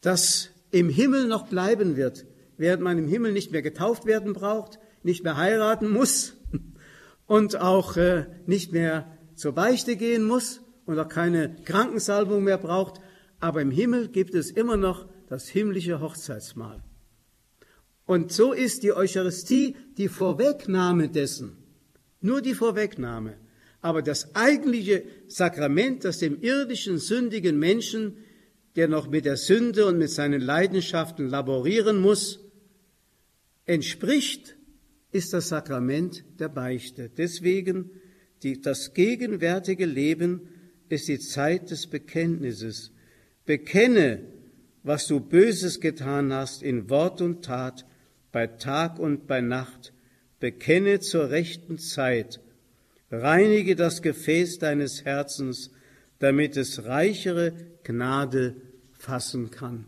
das 0.00 0.50
im 0.70 0.88
Himmel 0.88 1.26
noch 1.26 1.48
bleiben 1.48 1.96
wird 1.96 2.24
während 2.60 2.82
man 2.82 2.98
im 2.98 3.08
Himmel 3.08 3.32
nicht 3.32 3.52
mehr 3.52 3.62
getauft 3.62 4.04
werden 4.04 4.34
braucht, 4.34 4.78
nicht 5.02 5.24
mehr 5.24 5.38
heiraten 5.38 5.90
muss 5.90 6.34
und 7.26 7.56
auch 7.56 7.96
äh, 7.96 8.26
nicht 8.44 8.72
mehr 8.72 9.16
zur 9.34 9.52
Beichte 9.52 9.96
gehen 9.96 10.24
muss 10.24 10.60
und 10.84 10.98
auch 10.98 11.08
keine 11.08 11.56
Krankensalbung 11.64 12.44
mehr 12.44 12.58
braucht. 12.58 13.00
Aber 13.40 13.62
im 13.62 13.70
Himmel 13.70 14.08
gibt 14.08 14.34
es 14.34 14.50
immer 14.50 14.76
noch 14.76 15.08
das 15.28 15.48
himmlische 15.48 16.00
Hochzeitsmahl. 16.00 16.82
Und 18.06 18.32
so 18.32 18.52
ist 18.52 18.82
die 18.82 18.92
Eucharistie 18.92 19.76
die 19.96 20.08
Vorwegnahme 20.08 21.08
dessen. 21.08 21.56
Nur 22.20 22.42
die 22.42 22.54
Vorwegnahme. 22.54 23.36
Aber 23.80 24.02
das 24.02 24.34
eigentliche 24.34 25.04
Sakrament, 25.28 26.04
das 26.04 26.18
dem 26.18 26.40
irdischen, 26.42 26.98
sündigen 26.98 27.58
Menschen, 27.58 28.16
der 28.76 28.88
noch 28.88 29.08
mit 29.08 29.24
der 29.24 29.36
Sünde 29.36 29.86
und 29.86 29.98
mit 29.98 30.10
seinen 30.10 30.40
Leidenschaften 30.40 31.28
laborieren 31.28 32.00
muss, 32.00 32.40
entspricht, 33.64 34.56
ist 35.12 35.32
das 35.32 35.48
Sakrament 35.48 36.24
der 36.38 36.48
Beichte. 36.48 37.10
Deswegen 37.16 37.90
die, 38.42 38.60
das 38.60 38.94
gegenwärtige 38.94 39.86
Leben 39.86 40.48
ist 40.88 41.08
die 41.08 41.18
Zeit 41.18 41.70
des 41.70 41.86
Bekenntnisses. 41.86 42.92
Bekenne, 43.46 44.22
was 44.82 45.06
du 45.06 45.20
Böses 45.20 45.80
getan 45.80 46.32
hast 46.32 46.62
in 46.62 46.88
Wort 46.88 47.20
und 47.20 47.44
Tat, 47.44 47.84
bei 48.32 48.46
Tag 48.46 48.98
und 48.98 49.26
bei 49.26 49.40
Nacht. 49.40 49.92
Bekenne 50.38 51.00
zur 51.00 51.30
rechten 51.30 51.78
Zeit. 51.78 52.40
Reinige 53.10 53.76
das 53.76 54.02
Gefäß 54.02 54.58
deines 54.58 55.04
Herzens, 55.04 55.70
damit 56.18 56.56
es 56.56 56.84
reichere 56.84 57.52
Gnade 57.82 58.56
fassen 58.92 59.50
kann. 59.50 59.86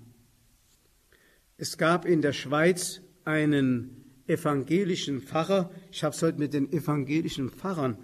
Es 1.57 1.79
gab 1.79 2.05
in 2.05 2.23
der 2.23 2.33
Schweiz 2.33 3.01
einen 3.25 4.03
evangelischen 4.27 5.21
Pfarrer, 5.21 5.71
ich 5.91 6.03
habe 6.03 6.15
es 6.15 6.23
heute 6.23 6.39
mit 6.39 6.55
den 6.55 6.73
evangelischen 6.73 7.51
Pfarrern, 7.51 7.99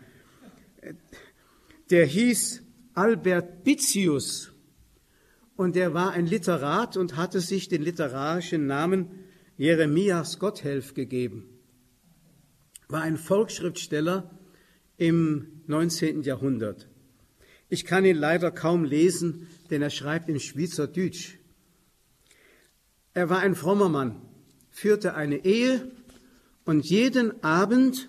der 1.90 2.06
hieß 2.06 2.62
Albert 2.94 3.64
Bitzius 3.64 4.52
und 5.58 5.74
der 5.74 5.92
war 5.92 6.12
ein 6.12 6.26
Literat 6.26 6.96
und 6.96 7.16
hatte 7.16 7.40
sich 7.40 7.66
den 7.66 7.82
literarischen 7.82 8.68
Namen 8.68 9.08
Jeremias 9.56 10.38
Gotthelf 10.38 10.94
gegeben, 10.94 11.48
war 12.88 13.02
ein 13.02 13.16
Volksschriftsteller 13.16 14.38
im 14.98 15.62
19. 15.66 16.22
Jahrhundert. 16.22 16.86
Ich 17.68 17.84
kann 17.84 18.04
ihn 18.04 18.16
leider 18.16 18.52
kaum 18.52 18.84
lesen, 18.84 19.48
denn 19.68 19.82
er 19.82 19.90
schreibt 19.90 20.28
in 20.28 20.38
Schweizerdeutsch. 20.38 21.38
Er 23.12 23.28
war 23.28 23.40
ein 23.40 23.56
frommer 23.56 23.88
Mann, 23.88 24.22
führte 24.70 25.16
eine 25.16 25.44
Ehe 25.44 25.90
und 26.64 26.86
jeden 26.86 27.42
Abend, 27.42 28.08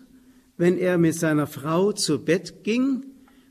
wenn 0.55 0.77
er 0.77 0.99
mit 0.99 1.15
seiner 1.15 1.47
Frau 1.47 1.93
zu 1.93 2.23
Bett 2.23 2.63
ging, 2.63 3.05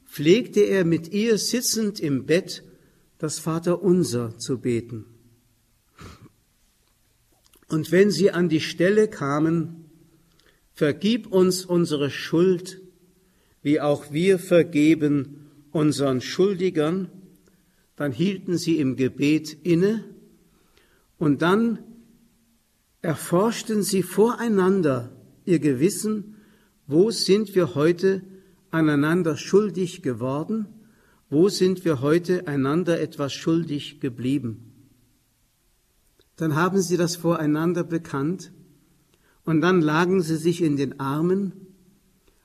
pflegte 0.07 0.61
er 0.61 0.85
mit 0.85 1.09
ihr 1.09 1.37
sitzend 1.37 1.99
im 1.99 2.27
Bett 2.27 2.63
das 3.19 3.39
Vaterunser 3.39 4.39
zu 4.39 4.59
beten. 4.59 5.05
Und 7.69 7.93
wenn 7.93 8.11
sie 8.11 8.31
an 8.31 8.49
die 8.49 8.61
Stelle 8.61 9.09
kamen, 9.09 9.91
vergib 10.73 11.27
uns 11.27 11.64
unsere 11.64 12.11
Schuld, 12.11 12.81
wie 13.62 13.81
auch 13.81 14.12
wir 14.12 14.39
vergeben 14.39 15.51
unseren 15.73 16.21
Schuldigern, 16.21 17.11
dann 17.97 18.12
hielten 18.12 18.57
sie 18.57 18.79
im 18.79 18.97
Gebet 18.97 19.57
inne 19.64 20.05
und 21.19 21.43
dann 21.43 21.81
erforschten 23.03 23.83
sie 23.83 24.03
voreinander 24.03 25.11
ihr 25.45 25.59
Gewissen, 25.59 26.37
wo 26.87 27.11
sind 27.11 27.55
wir 27.55 27.75
heute 27.75 28.23
aneinander 28.71 29.37
schuldig 29.37 30.03
geworden, 30.03 30.66
wo 31.31 31.49
sind 31.49 31.85
wir 31.85 32.01
heute 32.01 32.47
einander 32.47 33.01
etwas 33.01 33.33
schuldig 33.33 34.01
geblieben. 34.01 34.72
Dann 36.37 36.55
haben 36.55 36.81
sie 36.81 36.97
das 36.97 37.16
voreinander 37.16 37.85
bekannt 37.85 38.53
und 39.45 39.61
dann 39.61 39.81
lagen 39.81 40.22
sie 40.22 40.37
sich 40.37 40.62
in 40.62 40.76
den 40.76 41.01
Armen 41.01 41.53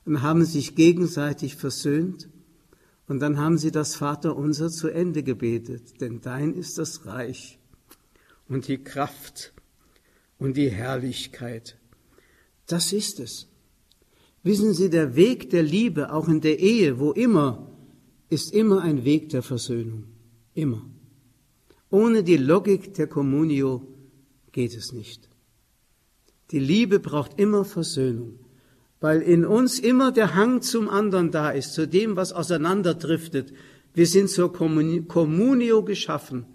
und 0.06 0.22
haben 0.22 0.44
sich 0.46 0.76
gegenseitig 0.76 1.56
versöhnt 1.56 2.28
und 3.08 3.20
dann 3.20 3.38
haben 3.38 3.58
sie 3.58 3.72
das 3.72 3.96
Vaterunser 3.96 4.70
zu 4.70 4.90
Ende 4.90 5.24
gebetet, 5.24 6.02
denn 6.02 6.22
dein 6.22 6.54
ist 6.54 6.78
das 6.78 7.06
Reich 7.06 7.60
und 8.48 8.68
die 8.68 8.84
Kraft 8.84 9.54
und 10.40 10.58
die 10.58 10.70
Herrlichkeit. 10.70 11.78
Das 12.68 12.92
ist 12.92 13.20
es. 13.20 13.48
Wissen 14.42 14.74
Sie, 14.74 14.90
der 14.90 15.16
Weg 15.16 15.52
der 15.52 15.64
Liebe, 15.64 16.12
auch 16.12 16.28
in 16.28 16.42
der 16.42 16.60
Ehe, 16.60 17.00
wo 17.00 17.12
immer, 17.12 17.73
ist 18.34 18.54
immer 18.54 18.82
ein 18.82 19.06
Weg 19.06 19.30
der 19.30 19.44
Versöhnung. 19.44 20.06
Immer. 20.56 20.84
Ohne 21.90 22.24
die 22.24 22.38
Logik 22.38 22.96
der 22.96 23.08
Communio 23.08 23.88
geht 24.52 24.76
es 24.76 24.92
nicht. 24.92 25.30
Die 26.50 26.60
Liebe 26.60 27.00
braucht 27.00 27.40
immer 27.40 27.64
Versöhnung, 27.64 28.40
weil 29.00 29.22
in 29.22 29.46
uns 29.46 29.80
immer 29.80 30.12
der 30.12 30.34
Hang 30.34 30.62
zum 30.62 30.90
anderen 30.90 31.30
da 31.32 31.52
ist, 31.52 31.74
zu 31.74 31.88
dem, 31.88 32.16
was 32.16 32.34
auseinanderdriftet. 32.34 33.54
Wir 33.94 34.08
sind 34.08 34.30
zur 34.30 34.52
Communio 34.52 35.84
geschaffen, 35.84 36.46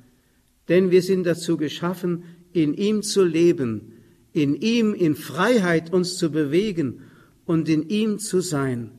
denn 0.68 0.90
wir 0.90 1.02
sind 1.02 1.24
dazu 1.24 1.56
geschaffen, 1.56 2.24
in 2.52 2.74
ihm 2.74 3.02
zu 3.02 3.24
leben, 3.24 3.92
in 4.32 4.54
ihm 4.54 4.94
in 4.94 5.14
Freiheit 5.14 5.92
uns 5.92 6.16
zu 6.16 6.30
bewegen 6.30 7.02
und 7.46 7.68
in 7.68 7.88
ihm 7.88 8.18
zu 8.18 8.40
sein. 8.40 8.90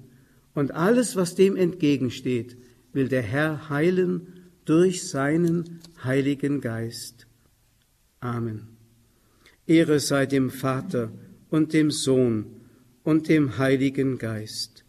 Und 0.53 0.73
alles, 0.73 1.15
was 1.15 1.35
dem 1.35 1.55
entgegensteht, 1.55 2.57
will 2.93 3.07
der 3.07 3.21
Herr 3.21 3.69
heilen 3.69 4.49
durch 4.65 5.07
seinen 5.07 5.79
Heiligen 6.03 6.61
Geist. 6.61 7.27
Amen. 8.19 8.67
Ehre 9.67 9.99
sei 9.99 10.25
dem 10.25 10.49
Vater 10.49 11.11
und 11.49 11.73
dem 11.73 11.91
Sohn 11.91 12.45
und 13.03 13.29
dem 13.29 13.57
Heiligen 13.57 14.17
Geist 14.17 14.85